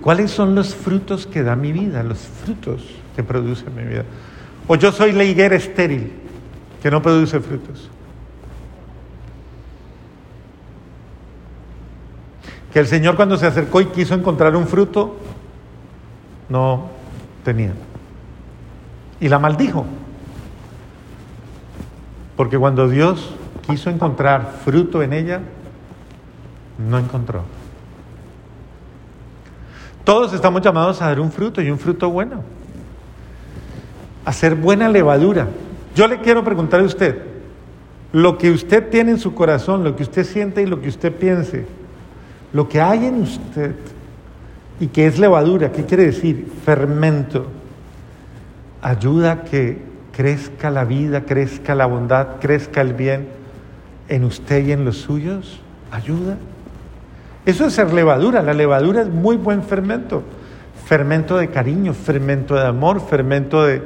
¿Cuáles 0.00 0.30
son 0.30 0.54
los 0.54 0.74
frutos 0.74 1.26
que 1.26 1.42
da 1.42 1.56
mi 1.56 1.72
vida? 1.72 2.04
Los 2.04 2.18
frutos 2.18 2.84
que 3.16 3.24
produce 3.24 3.68
mi 3.70 3.82
vida. 3.82 4.04
O 4.68 4.76
yo 4.76 4.92
soy 4.92 5.12
la 5.12 5.24
higuera 5.24 5.56
estéril 5.56 6.12
que 6.80 6.90
no 6.90 7.02
produce 7.02 7.40
frutos. 7.40 7.90
Que 12.72 12.78
el 12.78 12.86
Señor 12.86 13.16
cuando 13.16 13.36
se 13.36 13.46
acercó 13.46 13.80
y 13.80 13.86
quiso 13.86 14.14
encontrar 14.14 14.54
un 14.54 14.66
fruto, 14.68 15.16
no 16.48 16.90
tenía. 17.44 17.72
Y 19.20 19.28
la 19.28 19.40
maldijo. 19.40 19.84
Porque 22.36 22.58
cuando 22.58 22.88
Dios 22.88 23.34
quiso 23.66 23.90
encontrar 23.90 24.60
fruto 24.64 25.02
en 25.02 25.12
ella, 25.12 25.40
no 26.78 26.98
encontró. 26.98 27.42
Todos 30.04 30.32
estamos 30.32 30.62
llamados 30.62 31.00
a 31.00 31.06
dar 31.06 31.20
un 31.20 31.30
fruto 31.30 31.62
y 31.62 31.70
un 31.70 31.78
fruto 31.78 32.10
bueno. 32.10 32.42
A 34.24 34.32
ser 34.32 34.54
buena 34.54 34.88
levadura. 34.88 35.48
Yo 35.94 36.08
le 36.08 36.20
quiero 36.20 36.42
preguntar 36.42 36.80
a 36.80 36.84
usted, 36.84 37.22
lo 38.12 38.38
que 38.38 38.50
usted 38.50 38.88
tiene 38.90 39.12
en 39.12 39.18
su 39.18 39.34
corazón, 39.34 39.84
lo 39.84 39.96
que 39.96 40.02
usted 40.02 40.24
siente 40.24 40.62
y 40.62 40.66
lo 40.66 40.80
que 40.80 40.88
usted 40.88 41.12
piense, 41.12 41.66
lo 42.52 42.68
que 42.68 42.80
hay 42.80 43.06
en 43.06 43.22
usted 43.22 43.74
y 44.80 44.88
que 44.88 45.06
es 45.06 45.18
levadura, 45.18 45.70
¿qué 45.72 45.84
quiere 45.84 46.06
decir? 46.06 46.50
Fermento. 46.64 47.46
Ayuda 48.80 49.32
a 49.32 49.44
que 49.44 49.78
crezca 50.12 50.70
la 50.70 50.84
vida, 50.84 51.24
crezca 51.24 51.74
la 51.74 51.86
bondad, 51.86 52.40
crezca 52.40 52.80
el 52.80 52.92
bien 52.94 53.28
en 54.08 54.24
usted 54.24 54.66
y 54.66 54.72
en 54.72 54.84
los 54.84 54.96
suyos. 54.98 55.60
Ayuda. 55.90 56.36
Eso 57.44 57.66
es 57.66 57.72
ser 57.72 57.92
levadura. 57.92 58.42
La 58.42 58.54
levadura 58.54 59.02
es 59.02 59.08
muy 59.08 59.36
buen 59.36 59.62
fermento. 59.62 60.22
Fermento 60.84 61.36
de 61.36 61.48
cariño, 61.48 61.94
fermento 61.94 62.54
de 62.54 62.66
amor, 62.66 63.00
fermento 63.00 63.64
de, 63.64 63.82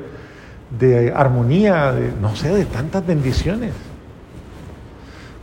de 0.78 1.12
armonía, 1.14 1.92
de, 1.92 2.12
no 2.20 2.34
sé, 2.36 2.52
de 2.52 2.64
tantas 2.64 3.06
bendiciones. 3.06 3.72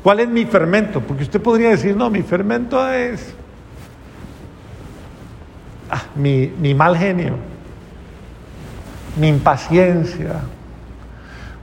¿Cuál 0.03 0.19
es 0.19 0.27
mi 0.27 0.45
fermento? 0.45 0.99
Porque 0.99 1.23
usted 1.23 1.41
podría 1.41 1.69
decir, 1.69 1.95
no, 1.95 2.09
mi 2.09 2.21
fermento 2.23 2.89
es 2.89 3.33
ah, 5.89 6.03
mi, 6.15 6.51
mi 6.59 6.73
mal 6.73 6.97
genio, 6.97 7.35
mi 9.17 9.29
impaciencia, 9.29 10.41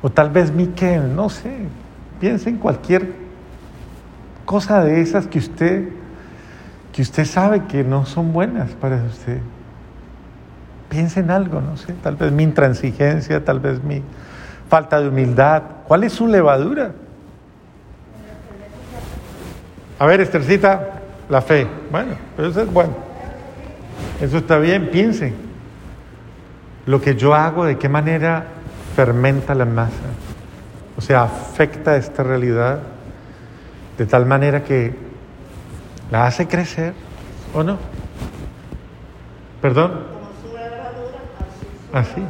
o 0.00 0.08
tal 0.08 0.30
vez 0.30 0.50
mi 0.50 0.68
qué, 0.68 0.96
no 0.96 1.28
sé. 1.28 1.52
Piense 2.18 2.48
en 2.48 2.56
cualquier 2.56 3.12
cosa 4.46 4.84
de 4.84 5.02
esas 5.02 5.26
que 5.26 5.38
usted, 5.38 5.88
que 6.92 7.02
usted 7.02 7.24
sabe 7.24 7.64
que 7.64 7.84
no 7.84 8.06
son 8.06 8.32
buenas 8.32 8.70
para 8.72 8.96
usted. 8.96 9.38
Piense 10.88 11.20
en 11.20 11.30
algo, 11.30 11.60
no 11.60 11.76
sé, 11.76 11.92
tal 12.02 12.16
vez 12.16 12.32
mi 12.32 12.42
intransigencia, 12.42 13.44
tal 13.44 13.60
vez 13.60 13.82
mi 13.82 14.02
falta 14.68 15.00
de 15.00 15.08
humildad. 15.08 15.62
¿Cuál 15.86 16.04
es 16.04 16.12
su 16.12 16.26
levadura? 16.26 16.92
A 19.98 20.06
ver, 20.06 20.20
Estercita, 20.20 21.00
la 21.28 21.42
fe. 21.42 21.66
Bueno, 21.90 22.12
eso 22.38 22.62
es 22.62 22.72
bueno. 22.72 22.94
Eso 24.20 24.38
está 24.38 24.58
bien, 24.58 24.90
piense. 24.90 25.32
Lo 26.86 27.00
que 27.00 27.14
yo 27.14 27.34
hago, 27.34 27.64
de 27.64 27.78
qué 27.78 27.88
manera 27.88 28.44
fermenta 28.96 29.54
la 29.54 29.64
masa. 29.64 29.92
O 30.96 31.00
sea, 31.00 31.22
afecta 31.22 31.96
esta 31.96 32.22
realidad 32.22 32.80
de 33.96 34.06
tal 34.06 34.26
manera 34.26 34.64
que 34.64 35.09
la 36.10 36.26
hace 36.26 36.48
crecer, 36.48 36.94
¿o 37.54 37.62
no? 37.62 37.78
¿Perdón? 39.60 40.00
Así. 41.92 42.22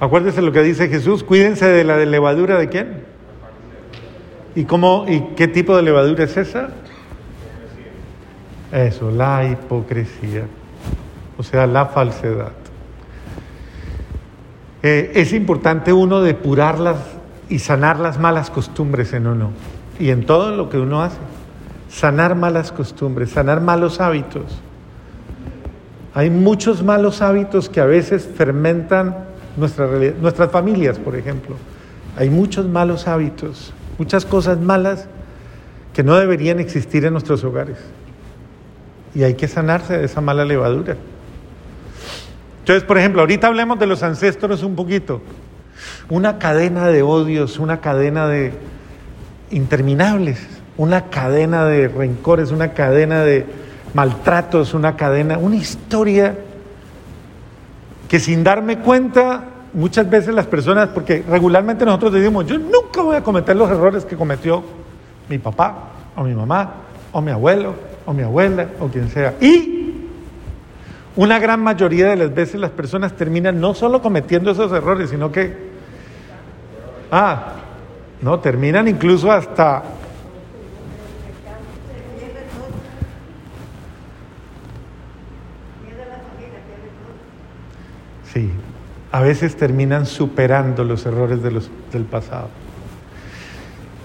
Acuérdese 0.00 0.42
lo 0.42 0.52
que 0.52 0.62
dice 0.62 0.88
Jesús, 0.88 1.24
cuídense 1.24 1.66
de 1.66 1.84
la 1.84 1.96
levadura 1.96 2.58
de 2.58 2.68
quién? 2.68 3.04
¿Y 4.54 4.64
cómo 4.64 5.06
y 5.08 5.20
qué 5.36 5.48
tipo 5.48 5.76
de 5.76 5.82
levadura 5.82 6.24
es 6.24 6.36
esa? 6.36 6.70
Eso, 8.72 9.10
la 9.10 9.44
hipocresía. 9.44 10.44
O 11.36 11.42
sea, 11.42 11.66
la 11.66 11.86
falsedad. 11.86 12.52
Eh, 14.82 15.12
es 15.14 15.32
importante 15.32 15.92
uno 15.92 16.20
depurarlas 16.20 16.98
y 17.48 17.58
sanar 17.58 17.98
las 17.98 18.18
malas 18.18 18.50
costumbres 18.50 19.12
en 19.12 19.26
uno 19.26 19.50
y 19.98 20.10
en 20.10 20.26
todo 20.26 20.54
lo 20.54 20.68
que 20.68 20.78
uno 20.78 21.02
hace. 21.02 21.18
Sanar 21.88 22.34
malas 22.34 22.70
costumbres, 22.70 23.30
sanar 23.30 23.60
malos 23.60 24.00
hábitos. 24.00 24.44
Hay 26.14 26.30
muchos 26.30 26.82
malos 26.82 27.22
hábitos 27.22 27.68
que 27.68 27.80
a 27.80 27.86
veces 27.86 28.28
fermentan 28.36 29.28
nuestra 29.56 29.86
realidad, 29.86 30.14
nuestras 30.20 30.50
familias, 30.50 30.98
por 30.98 31.16
ejemplo. 31.16 31.56
Hay 32.16 32.30
muchos 32.30 32.66
malos 32.66 33.06
hábitos, 33.06 33.72
muchas 33.98 34.24
cosas 34.24 34.58
malas 34.58 35.06
que 35.92 36.02
no 36.02 36.16
deberían 36.16 36.60
existir 36.60 37.04
en 37.04 37.12
nuestros 37.12 37.44
hogares. 37.44 37.78
Y 39.14 39.22
hay 39.22 39.34
que 39.34 39.48
sanarse 39.48 39.98
de 39.98 40.04
esa 40.04 40.20
mala 40.20 40.44
levadura. 40.44 40.96
Entonces, 42.60 42.84
por 42.84 42.98
ejemplo, 42.98 43.20
ahorita 43.22 43.46
hablemos 43.46 43.78
de 43.78 43.86
los 43.86 44.02
ancestros 44.02 44.62
un 44.62 44.76
poquito. 44.76 45.22
Una 46.08 46.38
cadena 46.38 46.88
de 46.88 47.02
odios, 47.02 47.58
una 47.58 47.80
cadena 47.80 48.28
de 48.28 48.52
interminables, 49.50 50.46
una 50.78 51.10
cadena 51.10 51.66
de 51.66 51.88
rencores, 51.88 52.52
una 52.52 52.72
cadena 52.72 53.22
de 53.24 53.44
maltratos, 53.94 54.74
una 54.74 54.96
cadena, 54.96 55.36
una 55.36 55.56
historia 55.56 56.38
que 58.08 58.20
sin 58.20 58.42
darme 58.42 58.78
cuenta, 58.78 59.44
muchas 59.74 60.08
veces 60.08 60.34
las 60.34 60.46
personas, 60.46 60.88
porque 60.88 61.22
regularmente 61.28 61.84
nosotros 61.84 62.14
decimos, 62.14 62.46
yo 62.46 62.58
nunca 62.58 63.02
voy 63.02 63.16
a 63.16 63.22
cometer 63.22 63.54
los 63.56 63.70
errores 63.70 64.04
que 64.04 64.16
cometió 64.16 64.62
mi 65.28 65.38
papá, 65.38 65.90
o 66.16 66.22
mi 66.22 66.34
mamá, 66.34 66.74
o 67.12 67.20
mi 67.20 67.32
abuelo, 67.32 67.74
o 68.06 68.12
mi 68.14 68.22
abuela, 68.22 68.68
o 68.80 68.86
quien 68.86 69.10
sea. 69.10 69.34
Y 69.40 70.06
una 71.16 71.38
gran 71.40 71.60
mayoría 71.60 72.08
de 72.08 72.16
las 72.16 72.32
veces 72.32 72.60
las 72.60 72.70
personas 72.70 73.14
terminan 73.14 73.60
no 73.60 73.74
solo 73.74 74.00
cometiendo 74.00 74.52
esos 74.52 74.72
errores, 74.72 75.10
sino 75.10 75.30
que, 75.32 75.54
ah, 77.10 77.54
no, 78.22 78.38
terminan 78.38 78.88
incluso 78.88 79.30
hasta 79.30 79.82
Sí, 88.32 88.50
a 89.10 89.20
veces 89.20 89.56
terminan 89.56 90.06
superando 90.06 90.84
los 90.84 91.06
errores 91.06 91.40
del 91.42 92.04
pasado. 92.04 92.48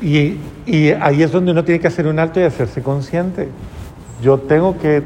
Y, 0.02 0.38
y, 0.66 0.92
ahí 0.92 1.24
es 1.24 1.32
donde 1.32 1.52
uno 1.52 1.64
tiene 1.64 1.80
que 1.80 1.88
hacer 1.88 2.08
un 2.08 2.20
alto 2.20 2.40
y 2.40 2.44
hacerse 2.44 2.82
consciente. 2.82 3.50
Yo 4.22 4.38
tengo 4.38 4.78
que, 4.78 5.04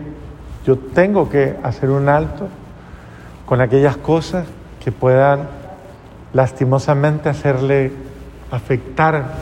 yo 0.66 0.78
tengo 0.78 1.30
que 1.30 1.56
hacer 1.64 1.90
un 1.90 2.10
alto 2.10 2.48
con 3.46 3.62
aquellas 3.62 3.98
cosas 3.98 4.48
que 4.84 4.92
puedan 4.92 5.48
lastimosamente 6.34 7.30
hacerle 7.30 7.92
afectar, 8.52 9.34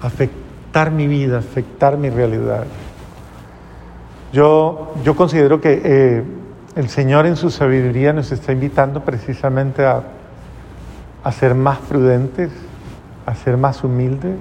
afectar 0.00 0.90
mi 0.90 1.06
vida, 1.06 1.38
afectar 1.38 1.96
mi 1.96 2.10
realidad. 2.10 2.64
Yo, 4.32 4.94
yo 5.04 5.14
considero 5.14 5.60
que 5.60 5.80
eh, 5.84 6.22
el 6.74 6.88
Señor 6.88 7.26
en 7.26 7.36
su 7.36 7.50
sabiduría 7.50 8.12
nos 8.12 8.32
está 8.32 8.52
invitando 8.52 9.04
precisamente 9.04 9.84
a, 9.84 10.02
a 11.22 11.32
ser 11.32 11.54
más 11.54 11.78
prudentes, 11.78 12.50
a 13.26 13.34
ser 13.34 13.56
más 13.56 13.84
humildes, 13.84 14.36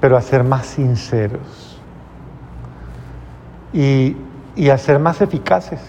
pero 0.00 0.16
a 0.16 0.20
ser 0.20 0.44
más 0.44 0.66
sinceros 0.66 1.80
y, 3.72 4.16
y 4.54 4.68
a 4.68 4.78
ser 4.78 4.98
más 4.98 5.20
eficaces. 5.20 5.80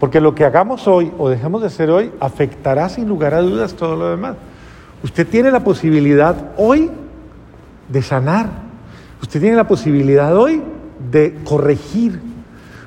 Porque 0.00 0.20
lo 0.20 0.34
que 0.34 0.44
hagamos 0.44 0.88
hoy 0.88 1.12
o 1.18 1.28
dejemos 1.28 1.60
de 1.60 1.68
hacer 1.68 1.90
hoy 1.90 2.12
afectará 2.20 2.88
sin 2.88 3.08
lugar 3.08 3.34
a 3.34 3.42
dudas 3.42 3.74
todo 3.74 3.96
lo 3.96 4.10
demás. 4.10 4.36
Usted 5.04 5.26
tiene 5.26 5.50
la 5.50 5.62
posibilidad 5.62 6.52
hoy 6.56 6.90
de 7.88 8.02
sanar. 8.02 8.48
Usted 9.22 9.40
tiene 9.40 9.56
la 9.56 9.68
posibilidad 9.68 10.36
hoy 10.36 10.62
de 11.10 11.38
corregir. 11.44 12.29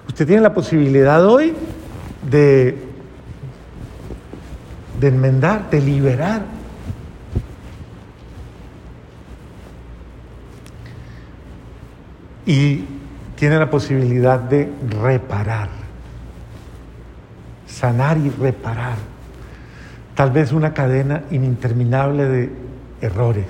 Usted 0.07 0.27
tiene 0.27 0.41
la 0.41 0.53
posibilidad 0.53 1.25
hoy 1.25 1.53
de, 2.29 2.77
enmendar, 5.01 5.69
de 5.69 5.81
liberar. 5.81 6.43
Y 12.45 12.86
tiene 13.36 13.57
la 13.57 13.69
posibilidad 13.69 14.39
de 14.39 14.69
reparar, 15.01 15.69
sanar 17.65 18.17
y 18.17 18.29
reparar. 18.29 18.98
Tal 20.15 20.31
vez 20.31 20.51
una 20.51 20.74
cadena 20.74 21.24
ininterminable 21.31 22.25
de 22.25 22.51
errores. 23.01 23.48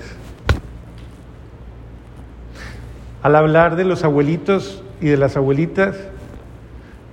Al 3.24 3.36
hablar 3.36 3.76
de 3.76 3.84
los 3.84 4.04
abuelitos 4.04 4.84
y 5.02 5.08
de 5.08 5.18
las 5.18 5.36
abuelitas, 5.38 5.96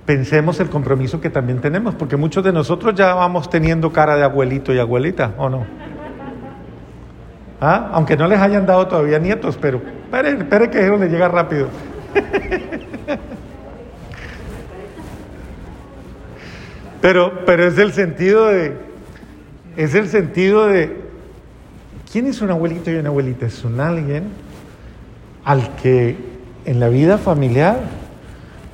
pensemos 0.05 0.59
el 0.59 0.69
compromiso 0.69 1.21
que 1.21 1.29
también 1.29 1.61
tenemos, 1.61 1.95
porque 1.95 2.17
muchos 2.17 2.43
de 2.43 2.51
nosotros 2.51 2.95
ya 2.95 3.13
vamos 3.13 3.49
teniendo 3.49 3.91
cara 3.91 4.15
de 4.15 4.23
abuelito 4.23 4.73
y 4.73 4.79
abuelita, 4.79 5.33
¿o 5.37 5.49
no? 5.49 5.65
¿Ah? 7.59 7.89
Aunque 7.93 8.17
no 8.17 8.27
les 8.27 8.39
hayan 8.39 8.65
dado 8.65 8.87
todavía 8.87 9.19
nietos, 9.19 9.57
pero 9.61 9.79
espere, 10.03 10.31
espere 10.31 10.71
que 10.71 10.83
eso 10.83 10.97
le 10.97 11.07
llega 11.09 11.27
rápido. 11.27 11.67
pero, 17.01 17.45
pero 17.45 17.67
es 17.67 17.77
el 17.77 17.93
sentido 17.93 18.47
de, 18.47 18.75
es 19.77 19.93
el 19.93 20.07
sentido 20.07 20.65
de, 20.67 21.01
¿quién 22.11 22.25
es 22.25 22.41
un 22.41 22.49
abuelito 22.49 22.89
y 22.89 22.95
una 22.95 23.09
abuelita? 23.09 23.45
Es 23.45 23.63
un 23.63 23.79
alguien 23.79 24.23
al 25.45 25.75
que 25.75 26.17
en 26.65 26.79
la 26.79 26.89
vida 26.89 27.17
familiar 27.19 27.79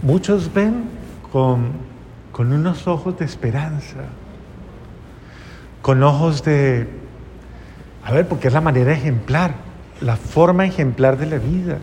muchos 0.02 0.54
ven 0.54 0.97
con, 1.32 1.72
con 2.32 2.52
unos 2.52 2.88
ojos 2.88 3.18
de 3.18 3.26
esperanza, 3.26 4.06
con 5.82 6.04
ojos 6.04 6.44
de, 6.44 6.88
a 8.06 8.12
ver, 8.12 8.28
porque 8.28 8.48
es 8.48 8.54
la 8.54 8.62
manera 8.62 8.94
ejemplar, 8.94 9.56
la 10.02 10.16
forma 10.16 10.66
ejemplar 10.66 11.18
de 11.18 11.26
la 11.26 11.38
vida, 11.38 11.78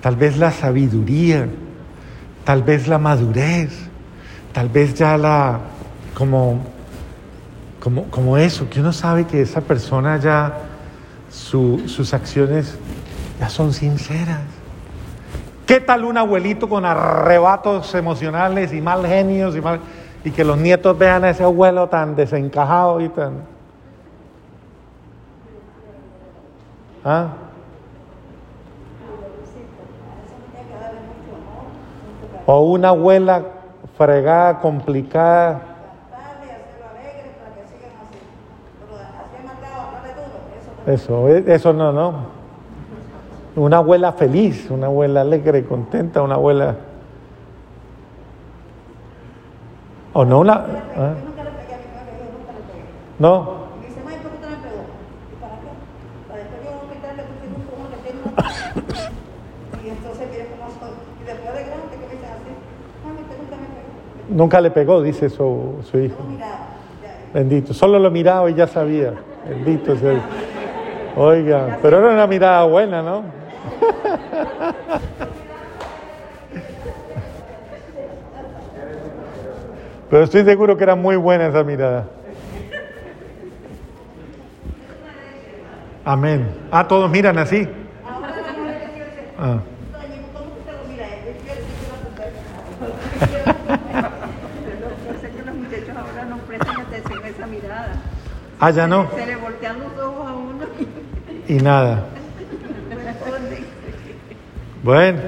tal 0.00 0.16
vez 0.16 0.36
la 0.36 0.50
sabiduría, 0.50 1.48
tal 2.44 2.62
vez 2.62 2.88
la 2.88 2.98
madurez, 2.98 3.70
tal 4.52 4.68
vez 4.68 4.94
ya 4.94 5.16
la, 5.16 5.60
como, 6.14 6.62
como, 7.80 8.04
como 8.10 8.36
eso, 8.36 8.68
que 8.68 8.80
uno 8.80 8.92
sabe 8.92 9.26
que 9.26 9.42
esa 9.42 9.60
persona 9.60 10.18
ya, 10.18 10.58
sus 11.30 12.12
acciones 12.12 12.76
ya 13.40 13.48
son 13.48 13.72
sinceras. 13.72 14.42
¿Qué 15.66 15.80
tal 15.80 16.04
un 16.04 16.18
abuelito 16.18 16.68
con 16.68 16.84
arrebatos 16.84 17.94
emocionales 17.94 18.72
y 18.72 18.80
mal 18.80 19.06
genios 19.06 19.54
y, 19.56 19.60
mal, 19.60 19.80
y 20.24 20.30
que 20.30 20.44
los 20.44 20.58
nietos 20.58 20.98
vean 20.98 21.24
a 21.24 21.30
ese 21.30 21.44
abuelo 21.44 21.88
tan 21.88 22.16
desencajado 22.16 23.00
y 23.00 23.08
tan... 23.08 23.44
¿Ah? 27.04 27.28
O 32.44 32.60
una 32.62 32.88
abuela 32.88 33.42
fregada, 33.96 34.60
complicada. 34.60 35.62
Eso, 40.86 41.28
eso 41.28 41.72
no, 41.72 41.92
no. 41.92 42.41
Una 43.54 43.78
abuela 43.78 44.12
feliz, 44.12 44.70
una 44.70 44.86
abuela 44.86 45.20
alegre, 45.20 45.64
contenta, 45.64 46.22
una 46.22 46.36
abuela... 46.36 46.76
¿O 50.14 50.24
no 50.24 50.40
una...? 50.40 50.54
¿ah? 50.96 51.14
No. 53.18 53.62
Nunca 64.28 64.60
le 64.62 64.70
pegó, 64.70 65.02
dice 65.02 65.28
su, 65.28 65.76
su 65.82 65.98
hijo. 65.98 66.16
Bendito. 67.34 67.74
Solo 67.74 67.98
lo 67.98 68.10
miraba 68.10 68.50
y 68.50 68.54
ya 68.54 68.66
sabía. 68.66 69.12
Bendito 69.46 69.94
sea. 69.96 70.20
Oiga, 71.16 71.78
pero 71.82 71.98
era 71.98 72.14
una 72.14 72.26
mirada 72.26 72.64
buena, 72.64 73.02
¿no? 73.02 73.41
Pero 80.10 80.24
estoy 80.24 80.44
seguro 80.44 80.76
que 80.76 80.84
era 80.84 80.94
muy 80.94 81.16
buena 81.16 81.46
esa 81.46 81.64
mirada. 81.64 82.06
Amén. 86.04 86.46
Ah, 86.70 86.86
todos 86.86 87.10
miran 87.10 87.38
así. 87.38 87.66
Ah. 89.38 89.58
Ah, 98.64 98.70
ya 98.70 98.86
no. 98.86 99.10
Se 99.16 99.26
le 99.26 99.34
voltean 99.34 99.80
los 99.80 99.92
ojos 99.98 100.28
a 100.28 100.34
uno. 100.34 100.66
Y 101.48 101.54
nada. 101.54 102.04
Bueno, 104.82 105.20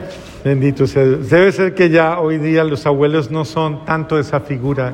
bendito 0.45 0.87
sea. 0.87 1.05
Debe 1.05 1.53
ser 1.53 1.75
que 1.75 1.89
ya 1.89 2.19
hoy 2.19 2.39
día 2.39 2.65
los 2.65 2.87
abuelos 2.87 3.31
no 3.31 3.45
son 3.45 3.85
tanto 3.85 4.19
esa 4.19 4.41
figura. 4.41 4.93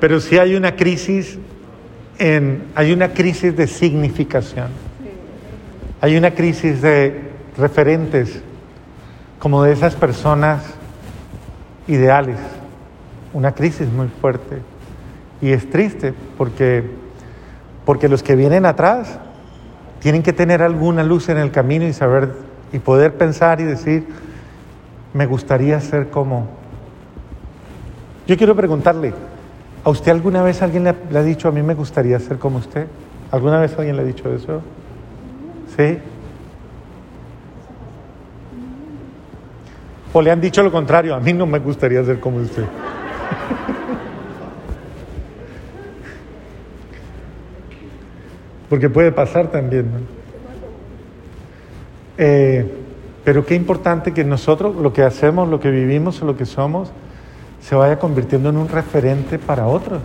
Pero 0.00 0.20
sí 0.20 0.38
hay 0.38 0.54
una 0.54 0.76
crisis 0.76 1.38
en, 2.18 2.64
hay 2.74 2.92
una 2.92 3.12
crisis 3.12 3.54
de 3.54 3.66
significación. 3.66 4.68
Hay 6.00 6.16
una 6.16 6.30
crisis 6.30 6.80
de 6.80 7.30
referentes, 7.58 8.42
como 9.38 9.62
de 9.62 9.72
esas 9.72 9.94
personas 9.94 10.62
ideales. 11.86 12.38
Una 13.34 13.52
crisis 13.52 13.88
muy 13.88 14.08
fuerte. 14.20 14.58
Y 15.42 15.50
es 15.50 15.68
triste 15.68 16.14
porque, 16.38 16.82
porque 17.84 18.08
los 18.08 18.22
que 18.22 18.36
vienen 18.36 18.64
atrás 18.64 19.18
tienen 20.04 20.22
que 20.22 20.34
tener 20.34 20.60
alguna 20.60 21.02
luz 21.02 21.30
en 21.30 21.38
el 21.38 21.50
camino 21.50 21.86
y 21.86 21.94
saber 21.94 22.34
y 22.74 22.78
poder 22.78 23.14
pensar 23.14 23.62
y 23.62 23.64
decir, 23.64 24.06
me 25.14 25.24
gustaría 25.24 25.80
ser 25.80 26.10
como. 26.10 26.46
Yo 28.26 28.36
quiero 28.36 28.54
preguntarle, 28.54 29.14
¿a 29.82 29.88
usted 29.88 30.12
alguna 30.12 30.42
vez 30.42 30.60
alguien 30.60 30.84
le, 30.84 30.90
ha 30.90 31.22
dicho, 31.22 31.48
a 31.48 31.52
mí 31.52 31.62
me 31.62 31.72
gustaría 31.72 32.20
ser 32.20 32.36
como 32.36 32.58
usted? 32.58 32.86
¿Alguna 33.30 33.58
vez 33.58 33.78
alguien 33.78 33.96
le 33.96 34.02
ha 34.02 34.04
dicho 34.04 34.30
eso? 34.30 34.60
¿Sí? 35.74 35.96
¿O 40.12 40.20
le 40.20 40.30
han 40.30 40.42
dicho 40.42 40.62
lo 40.62 40.70
contrario, 40.70 41.14
a 41.14 41.20
mí 41.20 41.32
no 41.32 41.46
me 41.46 41.60
gustaría 41.60 42.04
ser 42.04 42.20
como 42.20 42.36
usted? 42.40 42.64
porque 48.74 48.90
puede 48.90 49.12
pasar 49.12 49.52
también. 49.52 49.86
Eh, 52.18 52.68
pero 53.22 53.46
qué 53.46 53.54
importante 53.54 54.12
que 54.12 54.24
nosotros, 54.24 54.74
lo 54.74 54.92
que 54.92 55.04
hacemos, 55.04 55.48
lo 55.48 55.60
que 55.60 55.70
vivimos 55.70 56.20
lo 56.22 56.36
que 56.36 56.44
somos, 56.44 56.90
se 57.60 57.76
vaya 57.76 58.00
convirtiendo 58.00 58.48
en 58.48 58.56
un 58.56 58.68
referente 58.68 59.38
para 59.38 59.68
otros, 59.68 60.02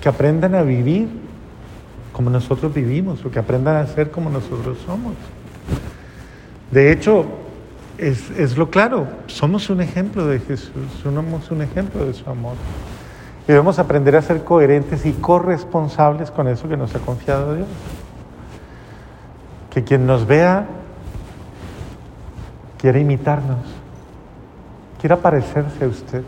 que 0.00 0.08
aprendan 0.08 0.54
a 0.54 0.62
vivir 0.62 1.08
como 2.14 2.30
nosotros 2.30 2.72
vivimos, 2.72 3.22
o 3.22 3.30
que 3.30 3.38
aprendan 3.38 3.76
a 3.76 3.86
ser 3.86 4.10
como 4.10 4.30
nosotros 4.30 4.78
somos. 4.86 5.12
De 6.70 6.92
hecho, 6.92 7.26
es, 7.98 8.30
es 8.30 8.56
lo 8.56 8.70
claro, 8.70 9.08
somos 9.26 9.68
un 9.68 9.82
ejemplo 9.82 10.26
de 10.26 10.38
Jesús, 10.38 10.72
somos 11.02 11.50
un 11.50 11.60
ejemplo 11.60 12.06
de 12.06 12.14
su 12.14 12.30
amor. 12.30 12.54
Debemos 13.50 13.80
aprender 13.80 14.14
a 14.14 14.22
ser 14.22 14.44
coherentes 14.44 15.04
y 15.04 15.10
corresponsables 15.10 16.30
con 16.30 16.46
eso 16.46 16.68
que 16.68 16.76
nos 16.76 16.94
ha 16.94 17.00
confiado 17.00 17.56
Dios. 17.56 17.66
Que 19.74 19.82
quien 19.82 20.06
nos 20.06 20.24
vea 20.24 20.68
quiera 22.78 23.00
imitarnos, 23.00 23.58
quiera 25.00 25.16
parecerse 25.16 25.84
a 25.84 25.88
usted. 25.88 26.22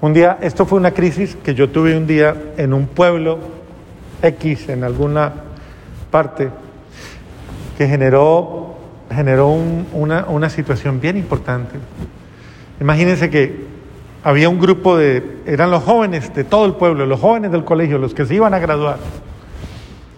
Un 0.00 0.14
día, 0.14 0.38
esto 0.40 0.64
fue 0.64 0.78
una 0.78 0.92
crisis 0.92 1.36
que 1.36 1.54
yo 1.54 1.68
tuve 1.68 1.94
un 1.98 2.06
día 2.06 2.34
en 2.56 2.72
un 2.72 2.86
pueblo 2.86 3.38
X, 4.22 4.70
en 4.70 4.84
alguna 4.84 5.34
parte, 6.10 6.48
que 7.76 7.86
generó, 7.86 8.76
generó 9.10 9.48
una, 9.92 10.24
una 10.28 10.48
situación 10.48 10.98
bien 10.98 11.18
importante. 11.18 11.76
Imagínense 12.80 13.28
que 13.28 13.75
había 14.26 14.48
un 14.48 14.58
grupo 14.58 14.96
de, 14.96 15.22
eran 15.46 15.70
los 15.70 15.84
jóvenes 15.84 16.34
de 16.34 16.42
todo 16.42 16.66
el 16.66 16.72
pueblo, 16.74 17.06
los 17.06 17.20
jóvenes 17.20 17.52
del 17.52 17.64
colegio, 17.64 17.96
los 17.96 18.12
que 18.12 18.26
se 18.26 18.34
iban 18.34 18.54
a 18.54 18.58
graduar. 18.58 18.98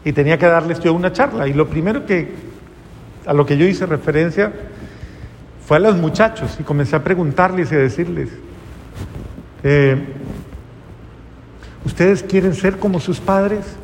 Y 0.03 0.15
tenía 0.15 0.39
que 0.39 0.47
darles 0.47 0.81
yo 0.81 0.95
una 0.95 1.13
charla. 1.13 1.47
Y 1.47 1.53
lo 1.53 1.69
primero 1.69 2.07
que, 2.07 2.33
a 3.27 3.35
lo 3.35 3.45
que 3.45 3.59
yo 3.59 3.67
hice 3.67 3.85
referencia, 3.85 4.51
fue 5.67 5.77
a 5.77 5.81
los 5.81 5.99
muchachos 5.99 6.57
y 6.59 6.63
comencé 6.63 6.97
a 6.97 7.05
preguntarles 7.05 7.71
y 7.71 7.75
a 7.75 7.79
decirles, 7.81 8.31
eh, 9.63 10.03
¿ustedes 11.85 12.23
quieren 12.23 12.55
ser 12.55 12.79
como 12.79 13.01
sus 13.01 13.21
padres? 13.21 13.77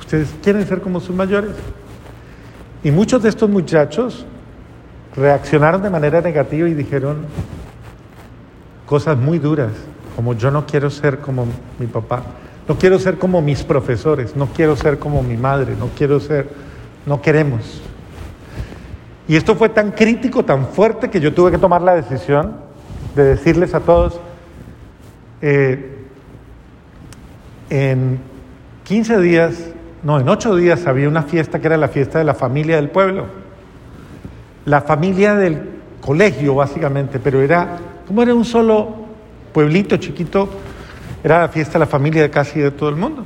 ¿Ustedes 0.00 0.34
quieren 0.42 0.66
ser 0.66 0.80
como 0.80 0.98
sus 0.98 1.14
mayores? 1.14 1.50
Y 2.82 2.90
muchos 2.90 3.22
de 3.22 3.28
estos 3.28 3.50
muchachos 3.50 4.24
reaccionaron 5.14 5.82
de 5.82 5.90
manera 5.90 6.22
negativa 6.22 6.70
y 6.70 6.72
dijeron, 6.72 7.26
cosas 8.86 9.18
muy 9.18 9.38
duras, 9.38 9.72
como 10.14 10.34
yo 10.34 10.50
no 10.50 10.64
quiero 10.64 10.88
ser 10.88 11.18
como 11.18 11.46
mi 11.78 11.86
papá, 11.86 12.22
no 12.68 12.76
quiero 12.76 12.98
ser 12.98 13.18
como 13.18 13.42
mis 13.42 13.62
profesores, 13.62 14.34
no 14.34 14.46
quiero 14.46 14.76
ser 14.76 14.98
como 14.98 15.22
mi 15.22 15.36
madre, 15.36 15.74
no 15.78 15.88
quiero 15.96 16.18
ser, 16.20 16.48
no 17.04 17.20
queremos. 17.20 17.82
Y 19.28 19.36
esto 19.36 19.56
fue 19.56 19.68
tan 19.68 19.92
crítico, 19.92 20.44
tan 20.44 20.66
fuerte, 20.66 21.10
que 21.10 21.20
yo 21.20 21.34
tuve 21.34 21.50
que 21.50 21.58
tomar 21.58 21.82
la 21.82 21.94
decisión 21.94 22.56
de 23.14 23.24
decirles 23.24 23.74
a 23.74 23.80
todos, 23.80 24.20
eh, 25.42 25.96
en 27.70 28.20
15 28.84 29.20
días, 29.20 29.70
no, 30.02 30.20
en 30.20 30.28
8 30.28 30.54
días 30.56 30.86
había 30.86 31.08
una 31.08 31.22
fiesta 31.22 31.60
que 31.60 31.66
era 31.66 31.76
la 31.76 31.88
fiesta 31.88 32.18
de 32.18 32.24
la 32.24 32.34
familia 32.34 32.76
del 32.76 32.90
pueblo. 32.90 33.26
La 34.64 34.82
familia 34.82 35.34
del 35.34 35.70
colegio, 36.00 36.54
básicamente, 36.54 37.18
pero 37.18 37.40
era, 37.40 37.78
como 38.06 38.22
era 38.22 38.34
un 38.34 38.44
solo 38.44 39.06
pueblito 39.52 39.96
chiquito, 39.96 40.48
era 41.24 41.40
la 41.40 41.48
fiesta 41.48 41.74
de 41.74 41.78
la 41.80 41.86
familia 41.86 42.22
de 42.22 42.30
casi 42.30 42.60
de 42.60 42.70
todo 42.70 42.88
el 42.88 42.96
mundo. 42.96 43.24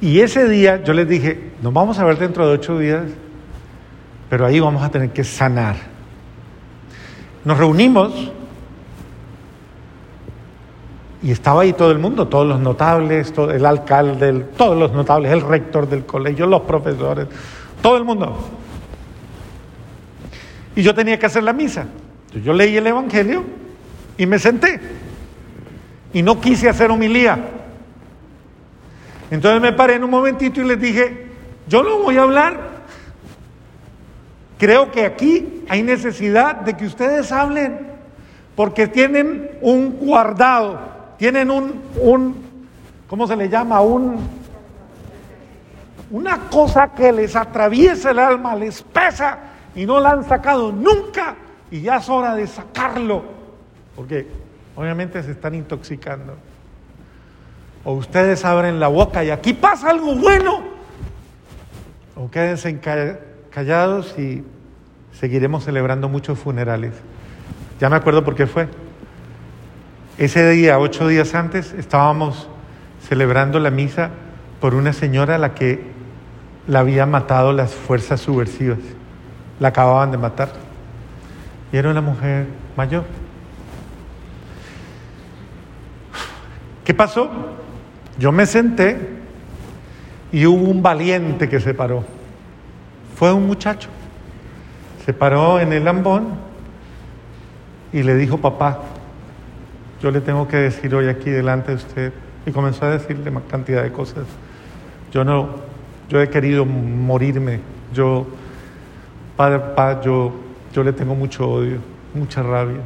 Y 0.00 0.20
ese 0.20 0.48
día 0.48 0.82
yo 0.82 0.92
les 0.92 1.08
dije, 1.08 1.52
nos 1.62 1.72
vamos 1.72 1.98
a 1.98 2.04
ver 2.04 2.18
dentro 2.18 2.46
de 2.46 2.54
ocho 2.54 2.78
días, 2.78 3.04
pero 4.28 4.46
ahí 4.46 4.60
vamos 4.60 4.82
a 4.82 4.90
tener 4.90 5.10
que 5.10 5.24
sanar. 5.24 5.76
Nos 7.44 7.56
reunimos 7.56 8.30
y 11.22 11.30
estaba 11.30 11.62
ahí 11.62 11.72
todo 11.72 11.90
el 11.90 11.98
mundo, 11.98 12.28
todos 12.28 12.46
los 12.46 12.60
notables, 12.60 13.32
todo, 13.32 13.50
el 13.50 13.64
alcalde, 13.66 14.32
todos 14.56 14.78
los 14.78 14.92
notables, 14.92 15.32
el 15.32 15.42
rector 15.42 15.88
del 15.88 16.06
colegio, 16.06 16.46
los 16.46 16.62
profesores, 16.62 17.26
todo 17.82 17.96
el 17.96 18.04
mundo. 18.04 18.36
Y 20.76 20.82
yo 20.82 20.94
tenía 20.94 21.18
que 21.18 21.26
hacer 21.26 21.42
la 21.42 21.52
misa. 21.52 21.86
Yo 22.42 22.52
leí 22.52 22.76
el 22.76 22.86
Evangelio 22.86 23.44
y 24.20 24.26
me 24.26 24.38
senté. 24.38 24.78
Y 26.12 26.22
no 26.22 26.42
quise 26.42 26.68
hacer 26.68 26.90
homilía. 26.90 27.38
Entonces 29.30 29.62
me 29.62 29.72
paré 29.72 29.94
en 29.94 30.04
un 30.04 30.10
momentito 30.10 30.60
y 30.60 30.64
les 30.64 30.78
dije, 30.78 31.28
yo 31.66 31.82
no 31.82 32.00
voy 32.00 32.18
a 32.18 32.24
hablar. 32.24 32.60
Creo 34.58 34.92
que 34.92 35.06
aquí 35.06 35.64
hay 35.70 35.82
necesidad 35.82 36.56
de 36.56 36.76
que 36.76 36.84
ustedes 36.84 37.32
hablen, 37.32 37.78
porque 38.56 38.88
tienen 38.88 39.52
un 39.62 39.92
guardado, 39.92 40.78
tienen 41.16 41.50
un, 41.50 41.80
un 41.98 42.44
¿cómo 43.08 43.26
se 43.26 43.36
le 43.36 43.48
llama? 43.48 43.80
Un, 43.80 44.18
una 46.10 46.40
cosa 46.50 46.92
que 46.92 47.10
les 47.10 47.34
atraviesa 47.34 48.10
el 48.10 48.18
alma, 48.18 48.54
les 48.54 48.82
pesa 48.82 49.38
y 49.74 49.86
no 49.86 49.98
la 49.98 50.10
han 50.10 50.28
sacado 50.28 50.70
nunca 50.70 51.36
y 51.70 51.80
ya 51.80 51.96
es 51.96 52.08
hora 52.10 52.34
de 52.34 52.46
sacarlo, 52.46 53.39
porque 54.00 54.26
obviamente 54.76 55.22
se 55.22 55.30
están 55.30 55.54
intoxicando. 55.54 56.34
O 57.84 57.92
ustedes 57.92 58.46
abren 58.46 58.80
la 58.80 58.88
boca 58.88 59.22
y 59.22 59.28
aquí 59.28 59.52
pasa 59.52 59.90
algo 59.90 60.14
bueno, 60.14 60.62
o 62.16 62.30
quédense 62.30 62.80
callados 63.50 64.18
y 64.18 64.42
seguiremos 65.12 65.64
celebrando 65.64 66.08
muchos 66.08 66.38
funerales. 66.38 66.94
Ya 67.78 67.90
me 67.90 67.96
acuerdo 67.96 68.24
por 68.24 68.34
qué 68.34 68.46
fue. 68.46 68.68
Ese 70.16 70.48
día, 70.48 70.78
ocho 70.78 71.06
días 71.06 71.34
antes, 71.34 71.74
estábamos 71.74 72.48
celebrando 73.06 73.58
la 73.58 73.70
misa 73.70 74.08
por 74.62 74.74
una 74.74 74.94
señora 74.94 75.34
a 75.34 75.38
la 75.38 75.52
que 75.54 75.78
la 76.66 76.78
habían 76.78 77.10
matado 77.10 77.52
las 77.52 77.74
fuerzas 77.74 78.22
subversivas. 78.22 78.78
La 79.58 79.68
acababan 79.68 80.10
de 80.10 80.16
matar. 80.16 80.52
Y 81.70 81.76
era 81.76 81.90
una 81.90 82.00
mujer 82.00 82.46
mayor. 82.78 83.04
¿Qué 86.90 86.94
pasó? 86.94 87.30
Yo 88.18 88.32
me 88.32 88.46
senté 88.46 88.98
y 90.32 90.44
hubo 90.44 90.64
un 90.68 90.82
valiente 90.82 91.48
que 91.48 91.60
se 91.60 91.72
paró. 91.72 92.02
Fue 93.14 93.32
un 93.32 93.46
muchacho. 93.46 93.88
Se 95.06 95.12
paró 95.12 95.60
en 95.60 95.72
el 95.72 95.84
lambón 95.84 96.30
y 97.92 98.02
le 98.02 98.16
dijo, 98.16 98.38
papá, 98.38 98.80
yo 100.02 100.10
le 100.10 100.20
tengo 100.20 100.48
que 100.48 100.56
decir 100.56 100.92
hoy 100.92 101.06
aquí 101.06 101.30
delante 101.30 101.70
de 101.70 101.76
usted. 101.76 102.12
Y 102.44 102.50
comenzó 102.50 102.86
a 102.86 102.90
decirle 102.90 103.30
más 103.30 103.44
cantidad 103.48 103.84
de 103.84 103.92
cosas. 103.92 104.26
Yo 105.12 105.22
no, 105.22 105.48
yo 106.08 106.20
he 106.20 106.28
querido 106.28 106.64
morirme. 106.64 107.60
Yo, 107.94 108.26
padre, 109.36 109.60
padre, 109.76 110.00
yo, 110.06 110.32
yo 110.72 110.82
le 110.82 110.92
tengo 110.92 111.14
mucho 111.14 111.48
odio, 111.48 111.78
mucha 112.14 112.42
rabia. 112.42 112.80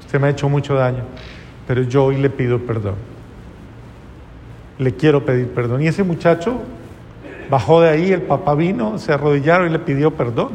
Usted 0.00 0.18
me 0.18 0.28
ha 0.28 0.30
hecho 0.30 0.48
mucho 0.48 0.74
daño, 0.74 1.02
pero 1.72 1.84
yo 1.84 2.04
hoy 2.04 2.18
le 2.18 2.28
pido 2.28 2.58
perdón. 2.58 2.96
Le 4.78 4.92
quiero 4.92 5.24
pedir 5.24 5.48
perdón. 5.48 5.80
Y 5.80 5.86
ese 5.86 6.02
muchacho 6.02 6.60
bajó 7.48 7.80
de 7.80 7.88
ahí, 7.88 8.12
el 8.12 8.20
papá 8.20 8.54
vino, 8.54 8.98
se 8.98 9.10
arrodillaron 9.10 9.68
y 9.68 9.70
le 9.70 9.78
pidió 9.78 10.10
perdón. 10.10 10.50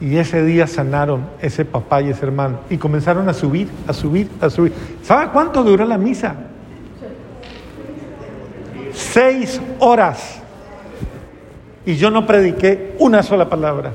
Y 0.00 0.16
ese 0.16 0.42
día 0.42 0.66
sanaron 0.66 1.26
ese 1.40 1.64
papá 1.64 2.02
y 2.02 2.08
ese 2.08 2.26
hermano. 2.26 2.58
Y 2.68 2.76
comenzaron 2.76 3.28
a 3.28 3.32
subir, 3.32 3.68
a 3.86 3.92
subir, 3.92 4.28
a 4.40 4.50
subir. 4.50 4.72
¿Sabe 5.00 5.28
cuánto 5.28 5.62
duró 5.62 5.84
la 5.84 5.96
misa? 5.96 6.34
Seis 8.92 9.62
horas. 9.78 10.40
Y 11.86 11.94
yo 11.94 12.10
no 12.10 12.26
prediqué 12.26 12.96
una 12.98 13.22
sola 13.22 13.48
palabra. 13.48 13.92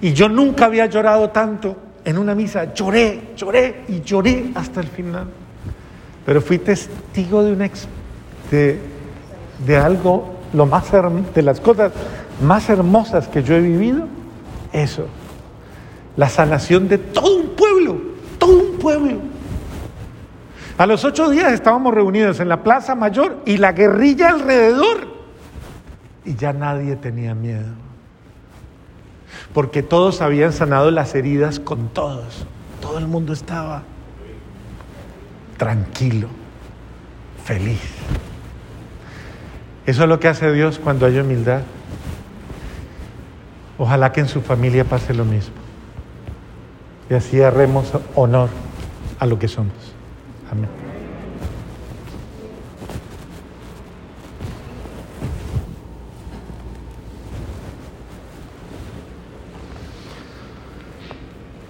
Y 0.00 0.12
yo 0.12 0.28
nunca 0.28 0.66
había 0.66 0.86
llorado 0.86 1.30
tanto 1.30 1.76
en 2.04 2.18
una 2.18 2.34
misa. 2.34 2.72
Lloré, 2.74 3.32
lloré 3.36 3.84
y 3.88 4.00
lloré 4.00 4.50
hasta 4.54 4.80
el 4.80 4.88
final. 4.88 5.26
Pero 6.24 6.40
fui 6.40 6.58
testigo 6.58 7.42
de, 7.42 8.80
de, 9.64 9.76
algo, 9.76 10.34
de 10.52 11.42
las 11.42 11.60
cosas 11.60 11.92
más 12.42 12.68
hermosas 12.68 13.28
que 13.28 13.42
yo 13.42 13.54
he 13.54 13.60
vivido. 13.60 14.06
Eso. 14.72 15.06
La 16.16 16.28
sanación 16.28 16.88
de 16.88 16.98
todo 16.98 17.36
un 17.36 17.48
pueblo, 17.50 18.00
todo 18.38 18.58
un 18.58 18.78
pueblo. 18.78 19.18
A 20.78 20.84
los 20.84 21.04
ocho 21.04 21.30
días 21.30 21.52
estábamos 21.52 21.94
reunidos 21.94 22.38
en 22.40 22.48
la 22.48 22.62
Plaza 22.62 22.94
Mayor 22.94 23.42
y 23.46 23.56
la 23.56 23.72
guerrilla 23.72 24.30
alrededor. 24.30 25.16
Y 26.24 26.34
ya 26.34 26.52
nadie 26.52 26.96
tenía 26.96 27.34
miedo. 27.34 27.85
Porque 29.56 29.82
todos 29.82 30.20
habían 30.20 30.52
sanado 30.52 30.90
las 30.90 31.14
heridas 31.14 31.60
con 31.60 31.88
todos. 31.88 32.44
Todo 32.82 32.98
el 32.98 33.06
mundo 33.06 33.32
estaba 33.32 33.84
tranquilo, 35.56 36.28
feliz. 37.42 37.80
Eso 39.86 40.02
es 40.02 40.08
lo 40.10 40.20
que 40.20 40.28
hace 40.28 40.52
Dios 40.52 40.78
cuando 40.78 41.06
hay 41.06 41.18
humildad. 41.18 41.62
Ojalá 43.78 44.12
que 44.12 44.20
en 44.20 44.28
su 44.28 44.42
familia 44.42 44.84
pase 44.84 45.14
lo 45.14 45.24
mismo. 45.24 45.54
Y 47.08 47.14
así 47.14 47.40
haremos 47.40 47.90
honor 48.14 48.50
a 49.18 49.24
lo 49.24 49.38
que 49.38 49.48
somos. 49.48 49.72
Amén. 50.52 50.85